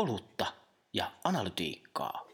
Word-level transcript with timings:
olutta 0.00 0.46
ja 0.92 1.10
analytiikkaa. 1.24 2.24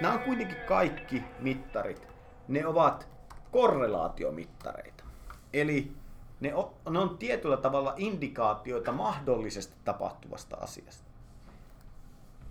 Nämä 0.00 0.14
on 0.14 0.20
kuitenkin 0.20 0.56
kaikki 0.68 1.22
mittarit. 1.38 2.08
Ne 2.48 2.66
ovat 2.66 3.08
korrelaatiomittareita. 3.50 5.04
Eli 5.52 5.92
ne 6.40 6.54
on, 6.54 6.70
ne 6.90 6.98
on 6.98 7.18
tietyllä 7.18 7.56
tavalla 7.56 7.94
indikaatioita 7.96 8.92
mahdollisesti 8.92 9.74
tapahtuvasta 9.84 10.56
asiasta. 10.56 11.10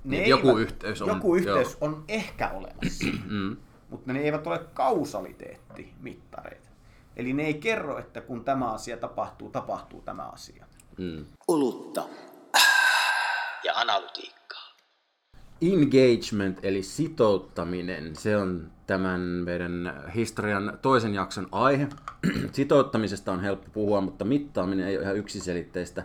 Ne 0.03 0.17
Niin, 0.17 0.29
joku 0.29 0.57
yhteys 0.57 1.01
on, 1.01 1.07
Joku 1.07 1.35
yhteys 1.35 1.71
joo. 1.71 1.77
on 1.81 2.03
ehkä 2.07 2.49
olemassa, 2.49 3.05
Mm. 3.29 3.57
mutta 3.89 4.13
ne 4.13 4.19
eivät 4.19 4.47
ole 4.47 4.59
kausaliteettimittareita. 4.73 6.69
Eli 7.15 7.33
ne 7.33 7.43
ei 7.43 7.53
kerro, 7.53 7.97
että 7.97 8.21
kun 8.21 8.43
tämä 8.45 8.71
asia 8.71 8.97
tapahtuu, 8.97 9.49
tapahtuu 9.49 10.01
tämä 10.01 10.23
asia. 10.23 10.65
Mm. 10.97 11.25
Olutta 11.47 12.03
ja 13.63 13.73
analytiikkaa. 13.75 14.58
Engagement 15.61 16.59
eli 16.63 16.83
sitouttaminen, 16.83 18.15
se 18.15 18.37
on 18.37 18.71
tämän 18.87 19.19
meidän 19.21 20.03
historian 20.15 20.79
toisen 20.81 21.13
jakson 21.13 21.47
aihe. 21.51 21.87
Sitouttamisesta 22.51 23.31
on 23.31 23.41
helppo 23.41 23.67
puhua, 23.73 24.01
mutta 24.01 24.25
mittaaminen 24.25 24.87
ei 24.87 24.97
ole 24.97 25.03
ihan 25.03 25.17
yksiselitteistä. 25.17 26.03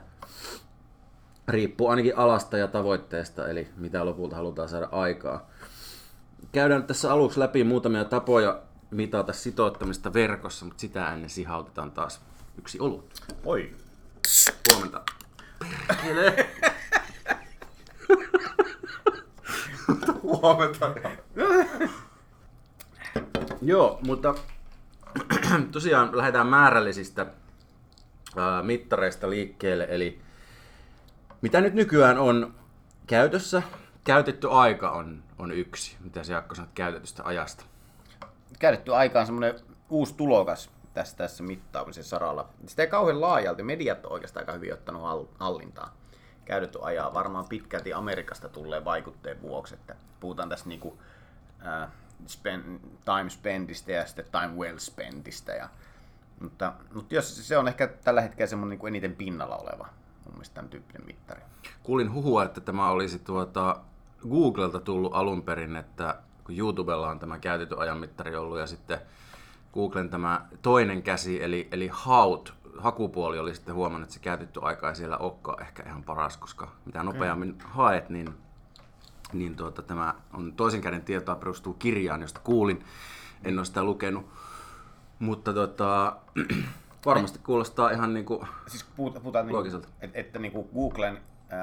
Riippuu 1.48 1.88
ainakin 1.88 2.18
alasta 2.18 2.58
ja 2.58 2.68
tavoitteesta, 2.68 3.48
eli 3.48 3.68
mitä 3.76 4.04
lopulta 4.04 4.36
halutaan 4.36 4.68
saada 4.68 4.88
aikaa. 4.92 5.50
Käydään 6.52 6.80
nyt 6.80 6.86
tässä 6.86 7.12
aluksi 7.12 7.40
läpi 7.40 7.64
muutamia 7.64 8.04
tapoja 8.04 8.62
mitata 8.90 9.32
sitouttamista 9.32 10.12
verkossa, 10.12 10.64
mutta 10.64 10.80
sitä 10.80 11.12
ennen 11.12 11.30
sihautetaan 11.30 11.90
taas 11.90 12.20
yksi 12.58 12.80
olut. 12.80 13.14
Oi. 13.44 13.74
Huomenta. 14.72 15.00
Perkele. 15.88 16.46
Huomenta. 20.22 20.94
Joo, 23.62 23.98
mutta 24.06 24.34
tosiaan 25.72 26.16
lähdetään 26.16 26.46
määrällisistä 26.46 27.26
ää, 28.36 28.62
mittareista 28.62 29.30
liikkeelle. 29.30 29.86
Eli 29.90 30.20
mitä 31.42 31.60
nyt 31.60 31.74
nykyään 31.74 32.18
on 32.18 32.54
käytössä? 33.06 33.62
Käytetty 34.04 34.50
aika 34.50 34.90
on, 34.90 35.22
on 35.38 35.52
yksi. 35.52 35.96
Mitä 36.00 36.24
se 36.24 36.32
Jaakko 36.32 36.54
sanot 36.54 36.70
käytetystä 36.74 37.22
ajasta? 37.24 37.64
Käytetty 38.58 38.94
aika 38.94 39.20
on 39.20 39.26
semmoinen 39.26 39.54
uusi 39.90 40.14
tulokas 40.14 40.70
tässä, 40.94 41.16
tässä 41.16 41.44
mittaamisen 41.44 42.04
saralla. 42.04 42.48
Sitä 42.66 42.82
ei 42.82 42.88
kauhean 42.88 43.20
laajalti. 43.20 43.62
Mediat 43.62 44.06
on 44.06 44.12
oikeastaan 44.12 44.42
aika 44.42 44.52
hyvin 44.52 44.72
ottanut 44.72 45.02
hall- 45.02 45.36
hallintaan. 45.38 45.90
Käytetty 46.44 46.78
ajaa 46.82 47.14
varmaan 47.14 47.48
pitkälti 47.48 47.92
Amerikasta 47.92 48.48
tulleen 48.48 48.84
vaikutteen 48.84 49.42
vuoksi, 49.42 49.74
että 49.74 49.96
puhutaan 50.20 50.48
tässä 50.48 50.68
niinku, 50.68 50.98
äh, 51.66 51.88
spend, 52.26 52.80
time 53.04 53.30
spendistä 53.30 53.92
ja 53.92 54.06
sitten 54.06 54.26
time 54.32 54.54
well 54.56 54.78
spendistä. 54.78 55.52
Ja, 55.52 55.68
mutta, 56.40 56.72
mutta 56.94 57.14
jos 57.14 57.48
se 57.48 57.58
on 57.58 57.68
ehkä 57.68 57.86
tällä 57.86 58.20
hetkellä 58.20 58.48
semmoinen 58.48 58.70
niinku 58.70 58.86
eniten 58.86 59.16
pinnalla 59.16 59.56
oleva 59.56 59.88
mun 60.24 60.34
mielestä 60.34 60.54
tämän 60.54 60.70
tyyppinen 60.70 61.06
mittari. 61.06 61.42
Kuulin 61.82 62.12
huhua, 62.12 62.44
että 62.44 62.60
tämä 62.60 62.90
olisi 62.90 63.18
tuota 63.18 63.80
Googlelta 64.30 64.80
tullut 64.80 65.14
alun 65.14 65.42
perin, 65.42 65.76
että 65.76 66.18
kun 66.44 66.58
YouTubella 66.58 67.10
on 67.10 67.18
tämä 67.18 67.38
käytetty 67.38 67.74
ajanmittari 67.78 68.36
ollut 68.36 68.58
ja 68.58 68.66
sitten 68.66 68.98
Googlen 69.74 70.10
tämä 70.10 70.46
toinen 70.62 71.02
käsi, 71.02 71.42
eli, 71.42 71.68
eli 71.72 71.90
haut, 71.92 72.54
hakupuoli 72.78 73.38
oli 73.38 73.54
sitten 73.54 73.74
huomannut, 73.74 74.06
että 74.06 74.14
se 74.14 74.20
käytetty 74.20 74.60
aika 74.62 74.88
ei 74.88 74.96
siellä 74.96 75.18
olekaan 75.18 75.62
ehkä 75.62 75.82
ihan 75.86 76.02
paras, 76.02 76.36
koska 76.36 76.68
mitä 76.84 77.02
nopeammin 77.02 77.58
haet, 77.64 78.08
niin, 78.08 78.34
niin 79.32 79.56
tuota, 79.56 79.82
tämä 79.82 80.14
on 80.32 80.52
toisen 80.52 80.80
käden 80.80 81.02
tietoa 81.02 81.36
perustuu 81.36 81.74
kirjaan, 81.74 82.20
josta 82.20 82.40
kuulin. 82.44 82.84
En 83.44 83.58
ole 83.58 83.64
sitä 83.64 83.84
lukenut. 83.84 84.26
Mutta 85.18 85.52
tota, 85.52 86.16
varmasti 87.06 87.38
kuulostaa 87.38 87.90
ihan 87.90 88.14
niin 88.14 88.26
kuin 88.26 88.48
Siis 88.66 88.84
puhutaan, 88.96 89.22
puhutaan 89.22 89.52
Loogiselta. 89.52 89.88
että, 90.00 90.18
että 90.18 90.38
niinku 90.38 90.68
Googlen 90.74 91.16
äh, 91.16 91.22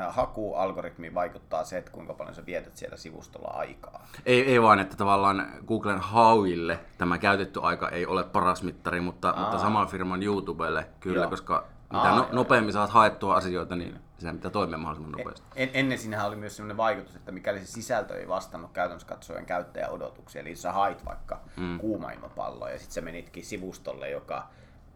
hakualgoritmi 0.10 1.14
vaikuttaa 1.14 1.64
se, 1.64 1.78
että 1.78 1.92
kuinka 1.92 2.14
paljon 2.14 2.36
sä 2.36 2.46
vietät 2.46 2.78
siellä 2.78 2.98
sivustolla 2.98 3.48
aikaa. 3.48 4.08
Ei, 4.26 4.46
ei 4.52 4.62
vaan, 4.62 4.80
että 4.80 4.98
tavallaan 4.98 5.48
Googlen 5.68 6.00
hauille 6.00 6.80
tämä 6.98 7.18
käytetty 7.18 7.60
aika 7.64 7.90
ei 7.90 8.06
ole 8.06 8.24
paras 8.24 8.64
mittari, 8.64 9.02
mutta, 9.02 9.34
mutta 9.38 9.58
saman 9.58 9.88
firman 9.88 10.24
YouTubelle 10.24 10.88
kyllä, 11.00 11.22
Joo. 11.22 11.30
koska 11.30 11.68
mitä 11.94 12.04
Aa, 12.10 12.16
no, 12.16 12.24
joo, 12.24 12.30
nopeammin 12.32 12.74
saat 12.74 12.90
haettua 12.90 13.36
asioita, 13.36 13.76
niin 13.76 14.00
sitä 14.18 14.34
pitää 14.34 14.52
toimia 14.52 14.78
mahdollisimman 14.78 15.20
nopeasti. 15.20 15.48
En, 15.56 15.70
ennen 15.74 15.98
siinähän 15.98 16.28
oli 16.28 16.36
myös 16.36 16.56
sellainen 16.56 16.78
vaikutus, 16.78 17.16
että 17.16 17.32
mikäli 17.32 17.60
se 17.60 17.66
sisältö 17.66 18.20
ei 18.20 18.28
vastannut 18.28 18.72
käytännössä 18.72 19.08
katsojen 19.08 19.46
käyttäjän 19.46 19.92
odotuksia, 19.92 20.42
eli 20.42 20.56
sä 20.56 20.72
hait 20.72 21.06
vaikka 21.06 21.40
mm. 21.58 21.80
kuuma 21.80 22.12
ilmapalloa 22.12 22.70
ja 22.70 22.78
sitten 22.78 22.94
sä 22.94 23.02
menitkin 23.02 23.46
sivustolle, 23.46 24.10
joka 24.10 24.48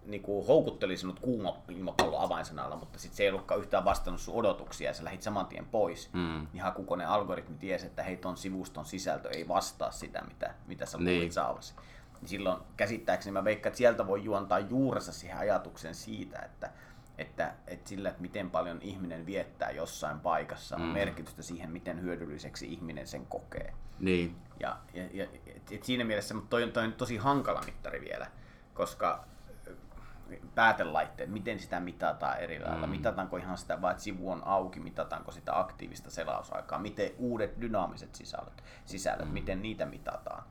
niinku 0.06 0.46
houkutteli 0.48 0.98
sinut 0.98 1.20
kuuma 1.20 1.58
ilmapallo 1.70 2.20
avainsanalla, 2.20 2.76
mutta 2.76 3.00
sitten 3.00 3.18
se 3.18 3.24
ei 3.24 3.30
ollutkaan 3.30 3.60
yhtään 3.60 3.86
vastannut 3.86 4.22
sun 4.22 4.36
odotuksia 4.36 4.90
ja 4.90 4.94
sä 4.94 5.04
lähit 5.04 5.22
saman 5.22 5.46
tien 5.48 5.66
pois, 5.66 6.10
mm. 6.14 6.48
niin 6.54 6.64
hakukoneen 6.64 7.10
algoritmi 7.10 7.56
tiesi, 7.58 7.86
että 7.86 8.04
hei 8.04 8.18
ton 8.18 8.38
sivuston 8.38 8.86
sisältö 8.86 9.30
ei 9.30 9.48
vastaa 9.48 9.92
sitä, 9.92 10.22
mitä, 10.28 10.54
mitä 10.68 10.86
sä 10.86 10.98
luulit 10.98 11.10
Niin. 11.12 11.20
niin. 11.22 11.32
saavasi. 11.34 11.74
Niin 12.22 12.30
silloin 12.30 12.62
käsittääkseni 12.78 13.32
mä 13.34 13.44
veikkaan, 13.44 13.70
että 13.70 13.78
sieltä 13.78 14.08
voi 14.08 14.24
juontaa 14.24 14.60
juurensa 14.60 15.12
siihen 15.14 15.38
ajatukseen 15.38 15.96
siitä, 15.96 16.40
että 16.40 16.70
että, 17.18 17.54
että 17.68 17.90
sillä, 17.90 18.10
että 18.10 18.22
miten 18.22 18.50
paljon 18.52 18.82
ihminen 18.82 19.26
viettää 19.26 19.72
jossain 19.72 20.20
paikassa, 20.20 20.76
on 20.76 20.82
Mm. 20.82 20.88
merkitystä 20.88 21.42
siihen, 21.44 21.72
miten 21.72 22.02
hyödylliseksi 22.02 22.74
ihminen 22.74 23.08
sen 23.08 23.26
kokee. 23.26 23.74
Niin, 24.00 24.36
Ja, 24.60 24.78
ja, 24.94 25.04
ja 25.14 25.24
et, 25.56 25.72
et 25.72 25.84
siinä 25.84 26.04
mielessä, 26.04 26.34
mutta 26.34 26.50
toi, 26.50 26.64
on- 26.64 26.72
toi 26.72 26.84
on 26.84 26.94
tosi 26.94 27.18
hankala 27.18 27.62
mittari 27.66 28.02
vielä, 28.02 28.28
koska 28.74 29.26
päätelaitteet, 30.56 31.30
miten 31.30 31.59
sitä 31.59 31.80
mitataan 31.80 32.40
eri 32.40 32.59
lailla. 32.59 32.88
Mm. 32.88 32.91
Mitataanko 32.91 33.38
ihan 33.38 33.58
sitä 33.58 33.81
vaan, 33.81 33.91
että 33.91 34.03
sivu 34.03 34.31
on 34.31 34.41
auki, 34.46 34.80
mitataanko 34.80 35.31
sitä 35.31 35.59
aktiivista 35.59 36.12
selausaikaa, 36.12 36.80
miten 36.80 37.12
uudet 37.18 37.62
dynaamiset 37.62 38.16
sisällöt, 38.16 38.64
sisällöt 38.85 39.28
mm. 39.28 39.34
miten 39.34 39.62
niitä 39.62 39.85
mitataan. 39.85 40.44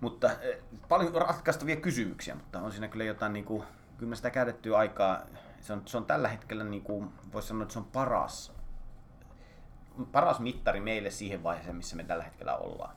Mutta 0.00 0.30
eh, 0.32 0.58
paljon 0.88 1.14
ratkaistavia 1.14 1.76
kysymyksiä, 1.76 2.34
mutta 2.34 2.60
on 2.60 2.72
siinä 2.72 2.88
kyllä 2.88 3.04
jotain, 3.04 3.32
niin 3.32 3.44
kuin, 3.44 3.62
kyllä 3.98 4.10
me 4.10 4.16
sitä 4.16 4.30
käytettyä 4.30 4.78
aikaa, 4.78 5.20
se 5.60 5.72
on, 5.72 5.82
se 5.84 5.96
on 5.96 6.04
tällä 6.04 6.28
hetkellä, 6.28 6.64
niin 6.64 6.82
kuin, 6.82 7.12
voisi 7.32 7.48
sanoa, 7.48 7.62
että 7.62 7.72
se 7.72 7.78
on 7.78 7.84
paras, 7.84 8.52
paras 10.12 10.40
mittari 10.40 10.80
meille 10.80 11.10
siihen 11.10 11.42
vaiheeseen, 11.42 11.76
missä 11.76 11.96
me 11.96 12.04
tällä 12.04 12.24
hetkellä 12.24 12.56
ollaan. 12.56 12.96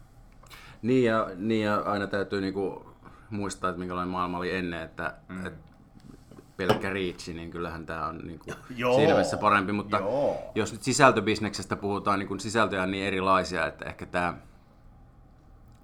niin, 0.81 1.05
ja, 1.05 1.27
niin 1.35 1.65
ja 1.65 1.75
aina 1.75 2.07
täytyy 2.07 2.41
niinku 2.41 2.95
muistaa, 3.29 3.69
että 3.69 3.79
minkälainen 3.79 4.11
maailma 4.11 4.37
oli 4.37 4.55
ennen, 4.55 4.81
että 4.81 5.13
mm. 5.27 5.45
et 5.45 5.70
pelkkä 6.67 6.89
riitsi, 6.89 7.33
niin 7.33 7.51
kyllähän 7.51 7.85
tämä 7.85 8.07
on 8.07 8.17
niinku 8.17 8.45
Joo. 8.75 8.95
siinä 8.95 9.11
mielessä 9.13 9.37
parempi, 9.37 9.71
mutta 9.71 9.97
Joo. 9.97 10.51
jos 10.55 10.71
nyt 10.71 10.83
sisältöbisneksestä 10.83 11.75
puhutaan, 11.75 12.19
niin 12.19 12.27
kun 12.27 12.39
sisältöjä 12.39 12.83
on 12.83 12.91
niin 12.91 13.05
erilaisia, 13.05 13.67
että 13.67 13.85
ehkä 13.85 14.05
tämä 14.05 14.33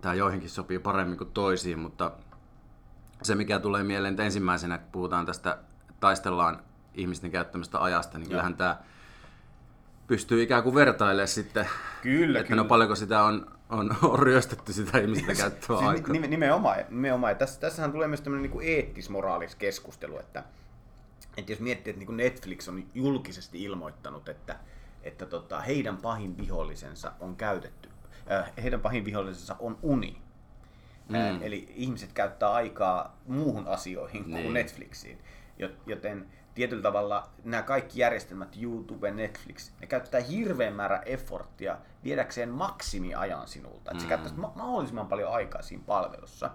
tämä 0.01 0.13
joihinkin 0.13 0.49
sopii 0.49 0.79
paremmin 0.79 1.17
kuin 1.17 1.31
toisiin, 1.33 1.79
mutta 1.79 2.11
se 3.21 3.35
mikä 3.35 3.59
tulee 3.59 3.83
mieleen 3.83 4.11
että 4.13 4.23
ensimmäisenä, 4.23 4.77
kun 4.77 4.91
puhutaan 4.91 5.25
tästä, 5.25 5.57
taistellaan 5.99 6.59
ihmisten 6.93 7.31
käyttämästä 7.31 7.83
ajasta, 7.83 8.17
niin 8.17 8.29
kyllähän 8.29 8.55
tämä 8.57 8.77
pystyy 10.07 10.43
ikään 10.43 10.63
kuin 10.63 10.75
vertailemaan 10.75 11.27
sitten, 11.27 11.67
Kyllä, 12.01 12.39
että 12.39 12.55
no 12.55 12.65
paljonko 12.65 12.95
sitä 12.95 13.23
on, 13.23 13.51
on, 13.69 13.95
on 14.11 14.19
ryöstetty 14.19 14.73
sitä 14.73 14.97
ihmistä 14.97 15.35
käyttöä 15.35 15.77
Siis 15.77 15.89
aikaa. 15.89 16.13
ni- 16.13 16.27
nimenomaan, 16.27 16.77
nimenomaan. 16.89 17.31
Ja 17.31 17.35
tässä, 17.35 17.59
tässähän 17.59 17.91
tulee 17.91 18.07
myös 18.07 18.21
tämmöinen 18.21 18.51
niin 18.51 18.61
eettis-moraalis 18.61 19.55
keskustelu, 19.55 20.19
että, 20.19 20.43
että 21.37 21.51
jos 21.51 21.59
miettii, 21.59 21.91
että 21.91 22.05
niin 22.05 22.17
Netflix 22.17 22.67
on 22.67 22.83
julkisesti 22.93 23.63
ilmoittanut, 23.63 24.29
että, 24.29 24.55
että 25.03 25.25
tota, 25.25 25.61
heidän 25.61 25.97
pahin 25.97 26.37
vihollisensa 26.37 27.11
on 27.19 27.35
käytetty, 27.35 27.89
äh, 28.31 28.51
heidän 28.63 28.81
pahin 28.81 29.05
vihollisensa 29.05 29.55
on 29.59 29.77
uni. 29.81 30.21
Mm. 31.09 31.15
Äh, 31.15 31.41
eli 31.43 31.73
ihmiset 31.75 32.13
käyttää 32.13 32.51
aikaa 32.53 33.17
muuhun 33.27 33.67
asioihin 33.67 34.23
kuin 34.23 34.33
Niin. 34.33 34.53
Netflixiin. 34.53 35.17
Jo- 35.59 35.69
Joten 35.85 36.25
tietyllä 36.55 36.81
tavalla 36.83 37.29
nämä 37.43 37.63
kaikki 37.63 37.99
järjestelmät, 37.99 38.55
YouTube, 38.61 39.11
Netflix, 39.11 39.71
ne 39.81 39.87
käyttää 39.87 40.21
hirveän 40.21 40.73
määrä 40.73 41.01
efforttia 41.05 41.77
viedäkseen 42.03 42.49
maksimiajan 42.49 43.47
sinulta. 43.47 43.91
Että 43.91 44.03
se 44.03 44.09
käyttäisi 44.09 44.35
ma- 44.39 44.51
mahdollisimman 44.55 45.07
paljon 45.07 45.33
aikaa 45.33 45.61
siinä 45.61 45.83
palvelussa. 45.87 46.49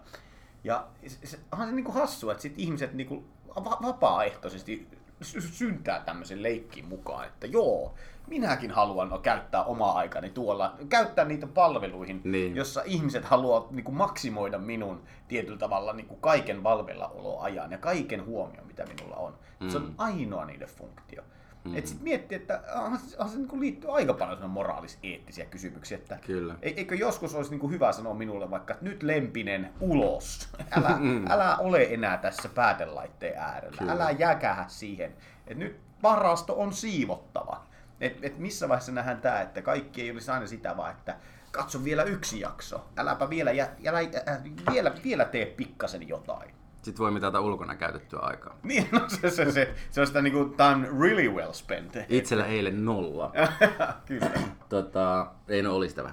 Ja 0.64 0.87
se, 1.06 1.26
se, 1.26 1.38
onhan 1.52 1.69
se 1.69 1.75
niinku 1.75 1.93
hassua, 1.93 2.32
että 2.32 2.43
sit 2.43 2.55
ihmiset 2.56 2.93
niinku 2.93 3.25
vapaaehtoisesti 3.56 4.88
sy- 5.22 5.40
syntää 5.40 6.00
tämmöisen 6.00 6.43
leikkiin 6.43 6.88
mukaan, 6.88 7.26
että 7.26 7.46
joo, 7.46 7.94
minäkin 8.26 8.70
haluan 8.70 9.20
käyttää 9.22 9.64
omaa 9.64 9.93
aikani 9.93 10.31
tuolla, 10.31 10.75
käyttää 10.88 11.25
niitä 11.25 11.46
palveluihin, 11.46 12.20
Niin. 12.25 12.56
jossa 12.56 12.82
ihmiset 12.84 13.25
haluaa 13.25 13.66
niin 13.70 13.84
kuin, 13.84 13.94
maksimoida 13.94 14.58
minun 14.58 15.02
tietyllä 15.28 15.58
tavalla 15.58 15.93
niin 15.93 16.06
kuin, 16.06 16.20
kaiken 16.20 16.62
valvellaoloajan 16.62 17.70
ja 17.72 17.78
kaiken 17.78 18.26
huomion, 18.26 18.66
mitä 18.66 18.84
minulla 18.87 19.16
on. 19.16 19.34
Mm. 19.60 19.69
Se 19.70 19.76
on 19.76 19.94
ainoa 19.98 20.44
niiden 20.44 20.69
funktio. 20.69 21.22
Mm. 21.64 21.76
Et 21.76 21.87
sit 21.87 22.00
miettii, 22.00 22.37
että 22.37 22.62
onhan 22.75 22.99
se, 22.99 23.17
onhan 23.17 23.31
se 23.31 23.38
niin 23.38 23.49
kuin 23.49 23.61
liittyy 23.61 23.97
aika 23.97 24.14
paljon 24.14 24.50
moraalis-eettisiä 24.50 25.44
kysymyksiä, 25.44 25.99
että 25.99 26.19
Kyllä. 26.26 26.55
E- 26.62 26.70
Eikö 26.76 26.94
joskus 26.94 27.35
olisi 27.35 27.56
niin 27.56 27.70
hyvä 27.70 27.93
sanoa 27.93 28.14
minulle 28.14 28.50
vaikka, 28.50 28.75
että 28.75 28.85
nyt 28.85 29.03
lempinen 29.03 29.73
ulos. 29.81 30.49
Älä, 30.76 30.99
älä 31.29 31.56
ole 31.56 31.82
enää 31.82 32.17
tässä 32.19 32.49
päätelaitteen 32.49 33.38
äärellä. 33.38 33.79
Kyllä. 33.79 33.93
Älä 33.93 34.11
jäkähä 34.11 34.64
siihen. 34.69 35.17
Et 35.47 35.59
nyt 35.59 35.81
varasto 36.03 36.61
on 36.61 36.73
siivottava. 36.73 37.67
Et, 38.00 38.19
et 38.23 38.38
missä 38.38 38.69
vaiheessa 38.69 38.93
nähdään 38.93 39.20
tämä, 39.20 39.41
että 39.41 39.62
kaikki 39.62 40.03
ei 40.03 40.11
olisi 40.11 40.31
aina 40.31 40.47
sitä 40.47 40.76
vaan, 40.76 40.91
että 40.91 41.17
katso 41.53 41.85
vielä 41.85 42.03
yksi 42.03 42.41
jakso. 42.41 42.88
Äläpä 42.97 43.31
vielä, 43.31 43.53
jä, 43.53 43.69
älä, 43.87 43.99
äh, 43.99 44.38
vielä, 44.73 44.93
vielä 45.05 45.25
tee 45.25 45.47
pikkasen 45.47 46.08
jotain. 46.08 46.55
Sitten 46.82 46.99
voi 46.99 47.11
mitata 47.11 47.40
ulkona 47.40 47.75
käytettyä 47.75 48.19
aikaa. 48.19 48.56
Niin, 48.62 48.88
no 48.93 49.00
se, 49.08 49.31
se, 49.31 49.52
se, 49.52 49.75
se 49.90 50.00
on 50.00 50.06
sitä 50.06 50.23
niinku, 50.23 50.44
time 50.44 50.88
really 51.00 51.29
well 51.29 51.52
spent. 51.52 51.96
Itsellä 52.08 52.46
eilen 52.46 52.84
nolla. 52.84 53.32
Kyllä. 54.06 54.31
tota, 54.69 55.26
ei 55.49 55.62
no 55.62 55.75
olisi 55.75 55.94
tämä. 55.94 56.11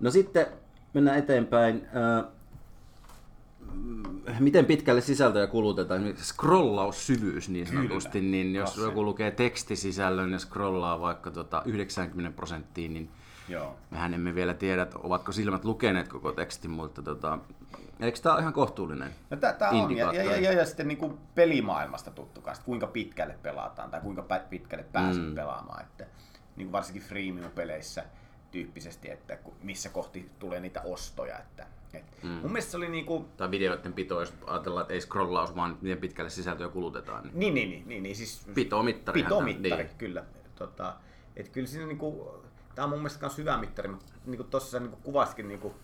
No 0.00 0.10
sitten 0.10 0.46
mennään 0.94 1.18
eteenpäin. 1.18 1.86
Mm, 3.72 4.02
Miten 4.40 4.64
pitkälle 4.64 5.00
sisältöjä 5.00 5.46
kulutetaan? 5.46 6.00
Esimerkiksi 6.00 6.32
Scrollaussyvyys 6.32 7.48
niin 7.48 7.66
sanotusti, 7.66 8.18
Kyllä. 8.20 8.30
niin 8.30 8.54
jos 8.54 8.64
Klassinen. 8.64 8.88
joku 8.88 9.04
lukee 9.04 9.30
tekstisisällön 9.30 10.32
ja 10.32 10.38
scrollaa 10.38 11.00
vaikka 11.00 11.30
tota 11.30 11.62
90 11.64 12.36
prosenttia, 12.36 12.88
niin 12.88 13.10
Joo. 13.48 13.76
mehän 13.90 14.14
emme 14.14 14.34
vielä 14.34 14.54
tiedä, 14.54 14.82
että 14.82 14.98
ovatko 14.98 15.32
silmät 15.32 15.64
lukeneet 15.64 16.08
koko 16.08 16.32
tekstin, 16.32 16.70
mutta 16.70 17.02
tota, 17.02 17.38
eikö 18.00 18.18
tämä 18.18 18.32
ole 18.32 18.40
ihan 18.40 18.52
kohtuullinen? 18.52 19.10
No 19.30 19.36
tää, 19.36 19.52
tää 19.52 19.68
on, 19.70 19.74
ja, 19.76 19.80
ja, 19.80 19.82
Indikaattori. 19.82 20.44
ja, 20.44 20.52
ja 20.52 20.66
sitten 20.66 20.88
niin 20.88 21.18
pelimaailmasta 21.34 22.10
tuttu 22.10 22.40
kanssa, 22.40 22.64
kuinka 22.64 22.86
pitkälle 22.86 23.38
pelataan 23.42 23.90
tai 23.90 24.00
kuinka 24.00 24.26
pitkälle 24.50 24.84
pääset 24.92 25.22
mm. 25.26 25.34
pelaamaan. 25.34 25.82
Että, 25.82 26.06
niin 26.56 26.66
kuin 26.66 26.72
varsinkin 26.72 27.02
freemium-peleissä 27.02 28.04
tyyppisesti, 28.50 29.10
että 29.10 29.38
missä 29.62 29.88
kohti 29.88 30.30
tulee 30.38 30.60
niitä 30.60 30.82
ostoja. 30.82 31.38
Että, 31.38 31.66
et, 31.94 32.04
mm. 32.22 32.28
Mun 32.28 32.52
mielestä 32.52 32.70
se 32.70 32.76
oli 32.76 32.88
niin 32.88 33.06
kuin, 33.06 33.24
Tai 33.36 33.50
videoiden 33.50 33.92
pito, 33.92 34.20
jos 34.20 34.34
ajatellaan, 34.46 34.82
että 34.82 34.94
ei 34.94 35.00
scrollaus, 35.00 35.56
vaan 35.56 35.78
miten 35.80 35.98
pitkälle 35.98 36.30
sisältöä 36.30 36.68
kulutetaan. 36.68 37.22
Niin 37.24 37.34
niin, 37.34 37.54
niin, 37.54 37.70
niin, 37.70 37.88
niin, 37.88 38.02
niin 38.02 38.16
siis 38.16 38.46
Pitomittari. 38.54 39.22
pitomittari, 39.22 39.82
Niin. 39.84 39.96
kyllä. 39.98 40.24
Tota, 40.54 40.96
et 41.36 41.48
kyllä 41.48 41.66
siinä 41.66 41.86
niinku, 41.86 42.42
tää 42.76 42.84
on 42.84 42.90
mun 42.90 42.98
mielestä 42.98 43.20
myös 43.20 43.38
hyvä 43.38 43.58
mittari, 43.58 43.88
mutta 43.88 44.12
niinku 44.26 44.44
tossa 44.44 44.70
sä 44.70 44.80
niinku 44.80 44.96
kuvasikin, 44.96 45.48
niinku, 45.48 45.74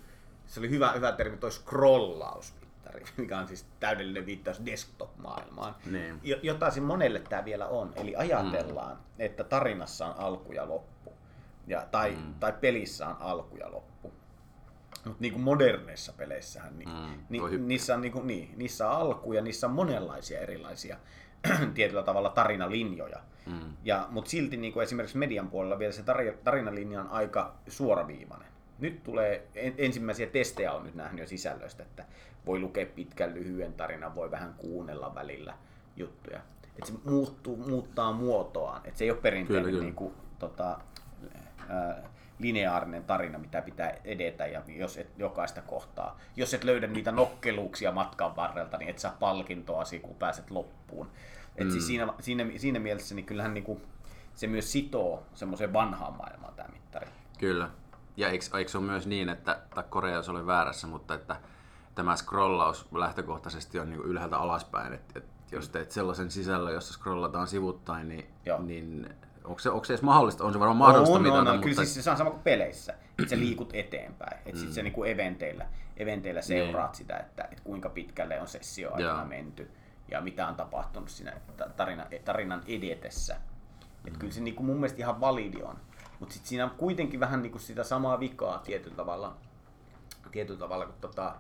se 0.47 0.61
oli 0.61 0.71
hyvä, 0.71 0.93
hyvä 0.93 1.13
termi 1.13 1.37
toi 1.37 1.53
scrollausmittari, 1.53 3.05
mikä 3.17 3.39
on 3.39 3.49
siis 3.49 3.67
täydellinen 3.81 4.27
viittaus 4.27 4.61
desktop-maailmaan. 4.67 5.75
Niin. 5.87 6.21
Jo- 6.23 6.39
Jota 6.43 6.71
siinä 6.71 6.87
monelle 6.87 7.21
tämä 7.21 7.45
vielä 7.45 7.67
on. 7.67 7.93
Eli 7.97 8.17
ajatellaan, 8.17 8.97
mm. 8.97 9.03
että 9.19 9.45
tarinassa 9.45 10.07
on 10.07 10.15
alku 10.17 10.53
ja 10.53 10.69
loppu. 10.69 11.13
Ja, 11.67 11.87
tai, 11.91 12.11
mm. 12.11 12.35
tai 12.35 12.53
pelissä 12.61 13.09
on 13.09 13.17
alku 13.21 13.57
ja 13.57 13.73
loppu. 13.73 14.13
Mutta 15.05 15.21
niin 15.21 15.33
kuin 15.33 15.43
moderneissa 15.43 16.13
peleissähän, 16.13 16.79
niin, 16.79 16.89
Mm, 16.89 17.25
ni, 17.29 17.59
niissä, 17.59 17.95
on, 17.95 18.01
niin, 18.01 18.13
kuin, 18.13 18.27
niin, 18.27 18.55
niissä 18.57 18.91
on 18.91 18.97
alku 18.97 19.33
ja 19.33 19.43
niissä 19.43 19.67
on 19.67 19.73
monenlaisia 19.73 20.41
erilaisia 20.41 20.97
tietyllä 21.75 22.03
tavalla 22.03 22.31
tarinalinjoja. 22.31 23.21
Mm. 23.47 23.77
Ja, 23.85 24.07
mutta 24.11 24.31
silti 24.31 24.57
niin 24.57 24.73
kuin 24.73 24.83
esimerkiksi 24.83 25.19
median 25.19 25.51
puolella 25.51 25.79
vielä 25.79 25.93
se 25.93 26.03
tari- 26.03 26.39
tarinalinja 26.45 27.01
on 27.01 27.09
aika 27.09 27.55
suoraviivainen. 27.69 28.49
Nyt 28.79 29.03
tulee, 29.03 29.47
en, 29.55 29.75
ensimmäisiä 29.79 30.27
testejä 30.27 30.73
on 30.73 30.85
nyt 30.85 30.95
nähnyt 30.95 31.21
jo 31.21 31.27
sisällöstä, 31.27 31.83
että 31.83 32.05
voi 32.47 32.59
lukea 32.59 32.87
pitkän 32.87 33.35
lyhyen 33.35 33.73
tarinan, 33.73 34.15
voi 34.15 34.31
vähän 34.31 34.55
kuunnella 34.57 35.15
välillä 35.15 35.55
juttuja. 35.97 36.41
Että 36.65 36.87
se 36.87 36.93
muuttuu, 37.05 37.57
muuttaa 37.57 38.13
muotoaan, 38.13 38.81
että 38.85 38.99
se 38.99 39.05
ei 39.05 39.11
ole 39.11 39.19
perinteinen 39.19 39.65
Kyllä, 39.65 39.73
kyllä. 39.73 39.85
Niin 39.85 39.95
kuin, 39.95 40.15
tota, 40.39 40.79
ää, 41.69 42.03
lineaarinen 42.39 43.05
tarina, 43.05 43.39
mitä 43.39 43.63
pitää 43.63 43.97
edetä 44.05 44.47
ja 44.47 44.63
jos 44.69 44.99
et 44.99 45.11
jokaista 45.19 45.63
kohtaa. 45.63 46.19
Jos 46.37 46.55
et 46.55 46.65
löydä 46.65 46.87
niitä 46.87 47.13
nokkeluuksia 47.13 47.93
matkan 47.93 48.37
varrelta, 48.37 48.79
niin 48.79 48.91
et 48.91 48.99
saa 48.99 49.17
palkintoa 49.21 49.85
kun 50.03 50.17
pääset 50.17 50.51
loppuun. 50.51 51.11
Et 51.57 51.71
siis 51.71 51.87
siinä, 51.87 52.13
siinä, 52.21 52.47
siinä 52.57 52.79
mielessä 52.79 53.15
niin 53.15 53.25
kyllähän 53.27 53.55
niinku, 53.55 53.81
se 54.35 54.47
myös 54.47 54.73
sitoo 54.73 55.23
semmoiseen 55.35 55.73
vanhaan 55.73 56.17
maailmaan 56.17 56.55
tämä 56.55 56.69
mittari. 56.73 57.07
Kyllä. 57.39 57.69
Ja 58.17 58.29
eikö, 58.29 58.45
eikö 58.59 58.71
se 58.71 58.79
ole 58.79 58.87
myös 58.87 59.07
niin, 59.07 59.29
että, 59.29 59.61
tai 59.75 59.85
Korea 59.91 60.15
jos 60.15 60.29
oli 60.29 60.47
väärässä, 60.47 60.87
mutta 60.87 61.15
että 61.15 61.37
tämä 61.95 62.17
scrollaus 62.17 62.89
lähtökohtaisesti 62.93 63.79
on 63.79 63.91
niin 63.91 64.01
ylhäältä 64.03 64.39
alaspäin. 64.39 64.93
Että, 64.93 65.19
että 65.19 65.33
jos 65.57 65.69
teet 65.69 65.91
sellaisen 65.91 66.31
sisällön, 66.31 66.75
jossa 66.75 66.95
scrollataan 66.95 67.47
sivuttain, 67.47 68.09
niin, 68.09 68.27
Joo. 68.47 68.63
niin 68.63 69.15
onko, 69.45 69.59
se, 69.59 69.71
onko 69.71 69.85
se 69.85 69.93
edes 69.93 70.03
mahdollista? 70.03 70.45
On 70.45 70.53
se 70.53 70.59
varmaan 70.61 70.77
mahdollista 70.77 71.17
on, 71.17 71.23
mitata, 71.23 71.41
on, 71.41 71.47
on. 71.49 71.55
mutta 71.55 71.69
Kyllä 71.69 71.85
siis 71.85 72.05
se 72.05 72.11
on 72.11 72.17
sama 72.17 72.31
kuin 72.31 72.43
peleissä, 72.43 72.93
että 73.19 73.31
sä 73.31 73.39
liikut 73.39 73.71
eteenpäin. 73.73 74.37
Että 74.37 74.53
Mm. 74.53 74.59
sit 74.59 74.73
sä 74.73 74.83
niinku 74.83 75.05
eventeillä, 75.05 75.67
eventeillä 75.97 76.43
seuraat 76.43 76.95
sitä, 76.95 77.17
että, 77.17 77.43
että 77.51 77.63
kuinka 77.65 77.89
pitkälle 77.89 78.41
on 78.41 78.47
sessio 78.47 78.89
aikana 78.93 79.13
Niin. 79.13 79.19
Joo. 79.19 79.27
menty 79.45 79.71
ja 80.13 80.21
mitä 80.21 80.49
on 80.49 80.55
tapahtunut 80.55 81.09
siinä 81.09 81.33
ta- 81.57 81.69
tarina, 81.69 82.07
tarinan 82.25 82.63
edetessä. 82.67 83.37
Että 84.07 84.19
kyllä 84.19 84.33
se 84.33 84.41
niinku 84.41 84.63
mun 84.63 84.77
mielestä 84.77 84.99
ihan 84.99 85.21
validi 85.21 85.63
on. 85.63 85.77
Mutta 86.21 86.33
sitten 86.33 86.49
siinä 86.49 86.65
on 86.65 86.71
kuitenkin 86.71 87.21
vähän 87.21 87.43
niinku 87.43 87.59
sitä 87.59 87.85
samaa 87.85 88.21
vikaa 88.21 88.59
tietyllä 88.59 88.97
tavalla, 88.97 89.37
tietyllä 90.33 90.59
tavalla 90.59 90.87
kuin 90.87 91.01
tota, 91.01 91.35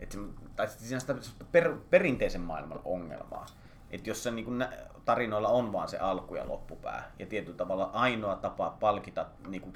et 0.00 0.12
se, 0.12 0.18
tai 0.56 0.68
sit 0.68 0.80
siinä 0.80 1.00
on 1.14 1.22
sitä 1.22 1.44
per, 1.52 1.76
perinteisen 1.90 2.40
maailman 2.40 2.80
ongelmaa. 2.84 3.46
Että 3.90 4.10
jos 4.10 4.22
se 4.22 4.30
niinku 4.30 4.50
nä, 4.50 4.72
tarinoilla 5.04 5.48
on 5.48 5.72
vaan 5.72 5.88
se 5.88 5.98
alku 5.98 6.34
ja 6.34 6.48
loppupää, 6.48 7.10
ja 7.18 7.26
tietyllä 7.26 7.56
tavalla 7.56 7.90
ainoa 7.92 8.36
tapa 8.36 8.76
palkita, 8.80 9.26
niinku, 9.46 9.72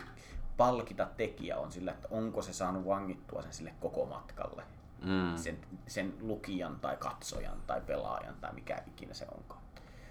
palkita 0.57 1.09
tekijä 1.17 1.59
on 1.59 1.73
sillä, 1.73 1.93
että 1.93 2.09
onko 2.11 2.43
se 2.43 2.53
saanut 2.53 2.87
vangittua 2.87 3.43
sen 3.43 3.53
sille 3.53 3.75
koko 3.81 4.07
matkalle. 4.07 4.63
Mm. 5.05 5.37
Sen, 5.37 5.59
sen 5.87 6.15
lukijan 6.21 6.77
tai 6.81 6.97
katsojan 6.97 7.59
tai 7.67 7.81
pelaajan 7.81 8.35
tai 8.41 8.53
mikä 8.53 8.83
ikinä 8.87 9.15
se 9.15 9.27
onkaan. 9.39 9.63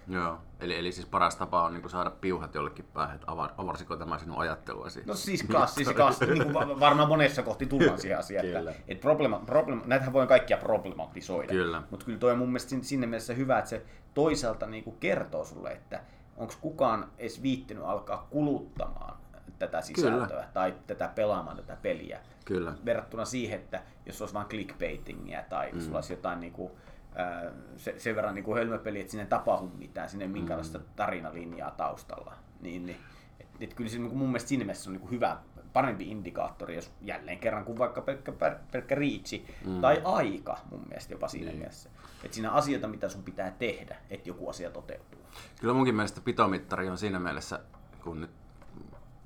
Joo. 0.08 0.38
Eli, 0.60 0.78
eli 0.78 0.92
siis 0.92 1.06
paras 1.06 1.36
tapa 1.36 1.62
on 1.62 1.74
niin 1.74 1.90
saada 1.90 2.10
piuhat 2.10 2.54
jollekin 2.54 2.84
päähän, 2.94 3.14
että 3.14 3.30
avar, 3.30 3.50
avarsiko 3.58 3.96
tämä 3.96 4.18
sinun 4.18 4.38
ajatteluasi. 4.38 5.02
No 5.06 5.14
siis 5.14 5.42
klassi, 5.42 5.84
klassi 5.94 6.26
niin 6.26 6.42
kuin 6.42 6.54
va- 6.54 6.80
varmaan 6.80 7.08
monessa 7.08 7.42
kohti 7.42 7.66
tullaan 7.66 7.98
siihen 7.98 8.18
asiaan, 8.18 8.46
Kyllä. 8.46 8.58
että, 8.70 8.82
että 8.88 9.02
problema, 9.02 9.38
problema, 9.46 9.82
näitähän 9.86 10.12
voi 10.12 10.26
kaikkia 10.26 10.56
problematisoida. 10.56 11.48
Kyllä. 11.52 11.82
Mutta 11.90 12.06
kyllä 12.06 12.18
toi 12.18 12.32
on 12.32 12.38
mun 12.38 12.48
mielestä 12.48 12.70
sin- 12.70 12.84
sinne 12.84 13.06
mielessä 13.06 13.34
hyvä, 13.34 13.58
että 13.58 13.70
se 13.70 13.86
toisaalta 14.14 14.66
niin 14.66 14.84
kuin 14.84 14.96
kertoo 15.00 15.44
sulle, 15.44 15.70
että 15.70 16.00
onko 16.36 16.54
kukaan 16.60 17.08
edes 17.18 17.42
viittinyt 17.42 17.84
alkaa 17.84 18.26
kuluttamaan 18.30 19.16
tätä 19.58 19.80
sisältöä 19.80 20.26
Kyllä. 20.26 20.48
tai 20.54 20.74
tätä 20.86 21.08
pelaamaan 21.08 21.56
tätä 21.56 21.76
peliä. 21.82 22.20
Kyllä. 22.44 22.74
Verrattuna 22.84 23.24
siihen, 23.24 23.60
että 23.60 23.82
jos 24.06 24.20
olisi 24.20 24.34
vain 24.34 24.46
clickbaitingia 24.46 25.42
tai 25.48 25.72
mm. 25.72 25.80
sulla 25.80 25.96
olisi 25.98 26.12
jotain 26.12 26.40
niin 26.40 26.52
kuin, 26.52 26.72
ää, 27.14 27.52
se, 27.76 27.94
sen 27.98 28.16
verran 28.16 28.34
niin 28.34 28.44
kuin 28.44 28.58
hölmöpeli, 28.58 29.00
että 29.00 29.10
sinne 29.10 29.22
ei 29.22 29.28
tapahdu 29.28 29.70
mitään, 29.78 30.08
sinne 30.08 30.24
ei 30.24 30.30
minkäänlaista 30.30 30.80
tarinalinjaa 30.96 31.70
taustalla. 31.70 32.34
Niin, 32.60 32.86
niin, 32.86 32.98
et, 33.40 33.46
et 33.60 33.74
kyllä 33.74 33.90
se 33.90 33.98
niin 33.98 34.08
kuin 34.08 34.18
mun 34.18 34.28
mielestä 34.28 34.48
siinä 34.48 34.64
mielessä 34.64 34.90
on 34.90 34.92
niin 34.92 35.00
kuin 35.00 35.10
hyvä, 35.10 35.36
parempi 35.72 36.10
indikaattori, 36.10 36.74
jos 36.74 36.92
jälleen 37.00 37.38
kerran 37.38 37.64
kuin 37.64 37.78
vaikka 37.78 38.00
pelkkä, 38.00 38.32
pelkkä 38.72 38.94
riitsi 38.94 39.46
mm. 39.66 39.80
tai 39.80 40.02
aika 40.04 40.58
mun 40.70 40.82
mielestä 40.88 41.14
jopa 41.14 41.28
siinä 41.28 41.46
niin. 41.46 41.58
mielessä. 41.58 41.90
Että 42.24 42.34
siinä 42.34 42.50
asioita, 42.50 42.88
mitä 42.88 43.08
sun 43.08 43.22
pitää 43.22 43.50
tehdä, 43.58 43.96
että 44.10 44.28
joku 44.28 44.48
asia 44.48 44.70
toteutuu. 44.70 45.20
Kyllä 45.60 45.74
munkin 45.74 45.94
mielestä 45.94 46.20
pitomittari 46.20 46.88
on 46.88 46.98
siinä 46.98 47.18
mielessä, 47.18 47.60
kun 48.04 48.20
nyt 48.20 48.30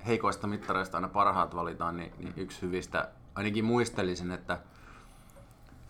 heikoista 0.07 0.47
mittareista 0.47 0.97
aina 0.97 1.07
parhaat 1.07 1.55
valitaan, 1.55 1.97
niin, 1.97 2.13
niin 2.19 2.33
yksi 2.37 2.61
hyvistä, 2.61 3.09
ainakin 3.35 3.65
muistelisin, 3.65 4.31
että 4.31 4.59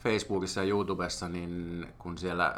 Facebookissa 0.03 0.63
ja 0.63 0.69
YouTubessa, 0.69 1.29
niin 1.29 1.88
kun 1.97 2.17
siellä 2.17 2.55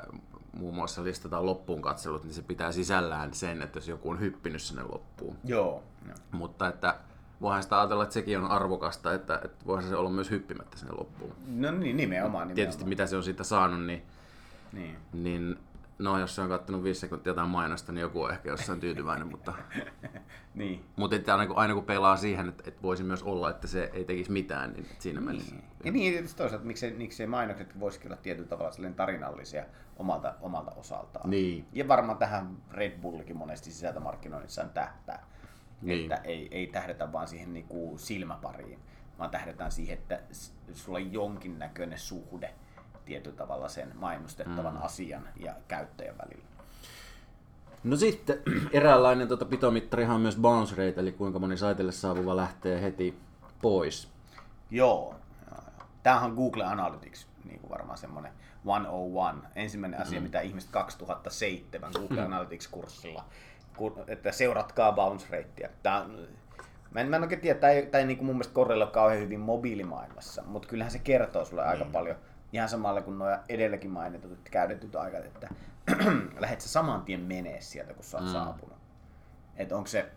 muun 0.53 0.75
muassa 0.75 1.03
listataan 1.03 1.45
loppuun 1.45 1.81
katselut, 1.81 2.23
niin 2.23 2.33
se 2.33 2.41
pitää 2.41 2.71
sisällään 2.71 3.33
sen, 3.33 3.61
että 3.61 3.77
jos 3.77 3.87
joku 3.87 4.09
on 4.09 4.19
hyppinyt 4.19 4.61
sinne 4.61 4.83
loppuun. 4.83 5.35
Joo. 5.43 5.83
joo. 6.07 6.15
Mutta 6.31 6.67
että 6.67 6.95
voihan 7.41 7.63
sitä 7.63 7.79
ajatella, 7.79 8.03
että 8.03 8.13
sekin 8.13 8.39
on 8.39 8.51
arvokasta, 8.51 9.13
että, 9.13 9.41
että 9.43 9.65
voihan 9.65 9.89
se 9.89 9.95
olla 9.95 10.09
myös 10.09 10.31
hyppimättä 10.31 10.77
sinne 10.77 10.93
loppuun. 10.97 11.33
No 11.47 11.71
niin, 11.71 11.97
nimenomaan. 11.97 11.97
nimenomaan. 11.97 12.55
Tietysti 12.55 12.85
mitä 12.85 13.05
se 13.05 13.17
on 13.17 13.23
siitä 13.23 13.43
saanut, 13.43 13.85
niin, 13.85 14.01
Niin. 14.73 14.97
niin 15.13 15.59
No, 15.99 16.19
jos 16.19 16.35
se 16.35 16.41
on 16.41 16.49
kattonut 16.49 16.83
viisi 16.83 16.99
sekuntia 16.99 17.29
jotain 17.29 17.49
mainosta, 17.49 17.91
niin 17.91 18.01
joku 18.01 18.21
on 18.21 18.31
ehkä 18.31 18.49
jossain 18.49 18.79
tyytyväinen, 18.79 19.27
mutta, 19.27 19.53
Niin. 20.53 20.85
mutta 20.95 21.15
että 21.15 21.33
aina, 21.33 21.47
kun, 21.47 21.57
aina 21.57 21.73
kun 21.73 21.85
pelaa 21.85 22.17
siihen, 22.17 22.49
että, 22.49 22.63
että 22.67 22.81
voisi 22.81 23.03
myös 23.03 23.23
olla, 23.23 23.49
että 23.49 23.67
se 23.67 23.89
ei 23.93 24.05
tekisi 24.05 24.31
mitään, 24.31 24.73
niin 24.73 24.87
siinä 24.99 25.21
mielessä. 25.21 25.55
Ja 25.83 25.91
niin, 25.91 26.13
tietysti 26.13 26.37
toisaalta, 26.37 26.65
miksei, 26.65 26.93
miksei 26.93 27.27
mainokset 27.27 27.79
voisikin 27.79 28.11
olla 28.11 28.21
tietyllä 28.21 28.49
tavalla 28.49 28.71
sellainen 28.71 28.95
tarinallisia 28.95 29.65
omalta, 29.97 30.35
omalta 30.41 30.71
osaltaan. 30.71 31.29
Niin. 31.29 31.65
Ja 31.73 31.87
varmaan 31.87 32.17
tähän 32.17 32.57
Red 32.71 32.99
Bullikin 33.01 33.37
monesti 33.37 33.71
sisältömarkkinoinnissaan 33.71 34.69
tähtää. 34.69 35.25
Niin. 35.81 36.01
Että 36.11 36.23
ei, 36.23 36.47
ei 36.51 36.67
tähdetä 36.67 37.11
vaan 37.11 37.27
siihen 37.27 37.53
niinku 37.53 37.97
silmäpariin, 37.97 38.79
vaan 39.19 39.29
tähdetään 39.29 39.71
siihen, 39.71 39.97
että 39.97 40.19
sulla 40.73 40.97
on 40.97 41.13
jonkinnäköinen 41.13 41.99
suhde 41.99 42.53
tietyllä 43.09 43.37
tavalla 43.37 43.69
sen 43.69 43.91
mainostettavan 43.95 44.73
mm. 44.73 44.81
asian 44.81 45.29
ja 45.39 45.53
käyttäjän 45.67 46.15
välillä. 46.17 46.45
No 47.83 47.95
sitten 47.95 48.37
eräänlainen 48.73 49.27
tota, 49.27 49.45
pitomittarihan 49.45 50.15
on 50.15 50.21
myös 50.21 50.35
bounce 50.35 50.71
rate, 50.71 51.01
eli 51.01 51.11
kuinka 51.11 51.39
moni 51.39 51.57
saitelle 51.57 51.91
saapuva 51.91 52.35
lähtee 52.35 52.81
heti 52.81 53.19
pois. 53.61 54.09
Joo. 54.71 55.15
Tämähän 56.03 56.29
on 56.29 56.35
Google 56.35 56.63
Analytics, 56.63 57.27
niin 57.45 57.59
kuin 57.59 57.69
varmaan 57.69 57.97
semmoinen 57.97 58.31
101. 58.65 59.47
Ensimmäinen 59.55 60.01
asia, 60.01 60.21
mitä 60.21 60.41
ihmiset 60.41 60.69
2007 60.71 61.91
Google 61.93 62.21
Analytics-kurssilla, 62.21 63.23
kun, 63.77 64.03
että 64.07 64.31
seuratkaa 64.31 64.91
bounce 64.91 65.25
ratea. 65.31 65.69
Tämä, 65.83 66.05
mä 66.91 67.01
en, 67.01 67.07
mä 67.07 67.15
en 67.15 67.21
oikein 67.21 67.41
tiedä, 67.41 67.59
tämä 67.59 67.73
ei, 67.73 67.85
tämä 67.85 67.99
ei 67.99 68.07
niin 68.07 68.17
kuin 68.17 68.25
mun 68.25 68.35
mielestä 68.35 68.53
korreloi 68.53 68.87
kauhean 68.87 69.21
hyvin 69.21 69.39
mobiilimaailmassa, 69.39 70.43
mutta 70.43 70.67
kyllähän 70.67 70.91
se 70.91 70.99
kertoo 70.99 71.45
sulle 71.45 71.63
aika 71.63 71.85
paljon, 71.85 72.15
ihan 72.53 72.69
samalla 72.69 73.01
kuin 73.01 73.17
nuo 73.19 73.37
edelläkin 73.49 73.91
mainitut 73.91 74.31
että 74.31 74.49
käytetyt 74.49 74.95
aikat, 74.95 75.25
että 75.25 75.49
lähdet 76.39 76.61
sä 76.61 76.69
saman 76.69 77.01
tien 77.01 77.21
menee 77.21 77.61
sieltä, 77.61 77.93
kun 77.93 78.03
sä 78.03 78.17
oot 78.17 78.27
saapunut. 78.31 78.77
Että 79.55 79.75
onko 79.75 79.87
se, 79.87 80.11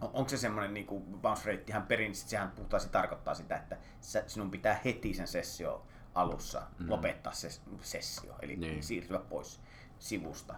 on- 0.00 0.10
onko 0.12 0.28
se 0.28 0.36
semmoinen 0.36 0.74
niinku 0.74 1.00
bounce 1.00 1.52
rate 1.52 1.64
ihan 1.68 1.82
perin, 1.82 2.14
sit 2.14 2.28
sehän 2.28 2.50
puhtaasti 2.50 2.90
tarkoittaa 2.92 3.34
sitä, 3.34 3.56
että 3.56 3.76
sä, 4.00 4.24
sinun 4.26 4.50
pitää 4.50 4.80
heti 4.84 5.14
sen 5.14 5.28
sessio 5.28 5.86
alussa 6.14 6.62
mm. 6.78 6.90
lopettaa 6.90 7.32
se 7.32 7.48
sessio, 7.80 8.34
eli 8.42 8.56
Niin. 8.56 8.82
siirtyä 8.82 9.18
pois 9.18 9.60
sivusta. 9.98 10.54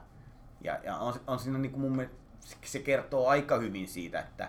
Ja, 0.60 0.80
ja 0.82 0.96
on, 0.96 1.14
on 1.26 1.38
siinä 1.38 1.58
niinku 1.58 1.78
mun 1.78 1.96
mielestä, 1.96 2.16
se- 2.64 2.78
kertoo 2.78 3.28
aika 3.28 3.56
hyvin 3.58 3.88
siitä, 3.88 4.20
että, 4.20 4.48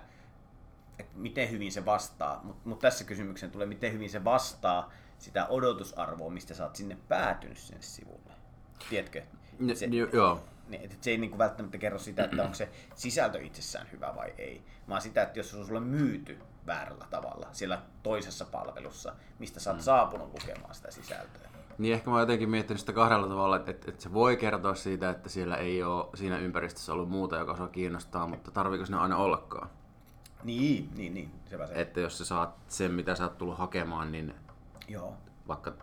että 0.99 1.17
miten 1.17 1.51
hyvin 1.51 1.71
se 1.71 1.85
vastaa, 1.85 2.41
mutta 2.43 2.69
mut 2.69 2.79
tässä 2.79 3.03
kysymyksen 3.03 3.51
tulee, 3.51 3.67
miten 3.67 3.93
hyvin 3.93 4.09
se 4.09 4.23
vastaa 4.23 4.91
sitä 5.21 5.45
odotusarvoa, 5.47 6.29
mistä 6.29 6.53
sä 6.53 6.63
oot 6.63 6.75
sinne 6.75 6.97
päätynyt 7.07 7.57
sinne 7.57 7.81
sivulle. 7.81 8.33
Tiedätkö? 8.89 9.21
Se, 9.73 9.85
jo- 9.85 10.07
joo. 10.13 10.43
niin, 10.67 10.81
että 10.83 10.95
se 11.01 11.11
ei 11.11 11.17
niinku 11.17 11.37
välttämättä 11.37 11.77
kerro 11.77 11.99
sitä, 11.99 12.23
että 12.23 12.41
onko 12.43 12.53
se 12.53 12.69
sisältö 12.95 13.41
itsessään 13.41 13.87
hyvä 13.91 14.13
vai 14.15 14.33
ei, 14.37 14.61
vaan 14.89 15.01
sitä, 15.01 15.23
että 15.23 15.39
jos 15.39 15.49
se 15.51 15.57
on 15.57 15.65
sulle 15.65 15.79
myyty 15.79 16.39
väärällä 16.65 17.05
tavalla 17.09 17.47
siellä 17.51 17.81
toisessa 18.03 18.45
palvelussa, 18.45 19.15
mistä 19.39 19.59
sä 19.59 19.69
oot 19.69 19.79
Mm. 19.79 19.83
saapunut 19.83 20.33
lukemaan 20.33 20.75
sitä 20.75 20.91
sisältöä. 20.91 21.49
Niin 21.77 21.93
ehkä 21.93 22.09
mä 22.09 22.15
oon 22.15 22.21
jotenkin 22.21 22.49
miettinyt 22.49 22.79
sitä 22.79 22.93
kahdella 22.93 23.27
tavalla, 23.27 23.55
että, 23.55 23.71
että, 23.71 23.91
että 23.91 24.03
se 24.03 24.13
voi 24.13 24.37
kertoa 24.37 24.75
siitä, 24.75 25.09
että 25.09 25.29
siellä 25.29 25.55
ei 25.57 25.83
ole 25.83 26.05
siinä 26.15 26.37
ympäristössä 26.37 26.93
ollut 26.93 27.09
muuta, 27.09 27.35
joka 27.35 27.57
sua 27.57 27.67
kiinnostaa, 27.67 28.27
mutta 28.27 28.51
tarviiko 28.51 28.85
ne 28.89 28.97
aina 28.97 29.17
ollakaan? 29.17 29.69
Niin, 30.43 30.89
niin, 30.95 31.13
niin, 31.13 31.31
sepä 31.49 31.67
se. 31.67 31.73
Että 31.81 31.99
jos 31.99 32.17
sä 32.17 32.25
saat 32.25 32.55
sen, 32.67 32.91
mitä 32.91 33.15
sä 33.15 33.23
oot 33.23 33.37
tullut 33.37 33.57
hakemaan, 33.57 34.11
niin 34.11 34.33
Joo. 34.91 35.17
vaikka 35.47 35.73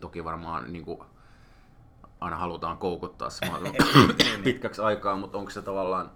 toki 0.00 0.24
varmaan 0.24 0.72
niin 0.72 0.84
kuin, 0.84 1.00
aina 2.20 2.36
halutaan 2.36 2.78
koukuttaa 2.78 3.30
se 3.30 3.46
pitkäksi 4.44 4.82
aikaa, 4.82 5.16
mutta 5.16 5.38
onko 5.38 5.50
se 5.50 5.62
tavallaan 5.62 6.10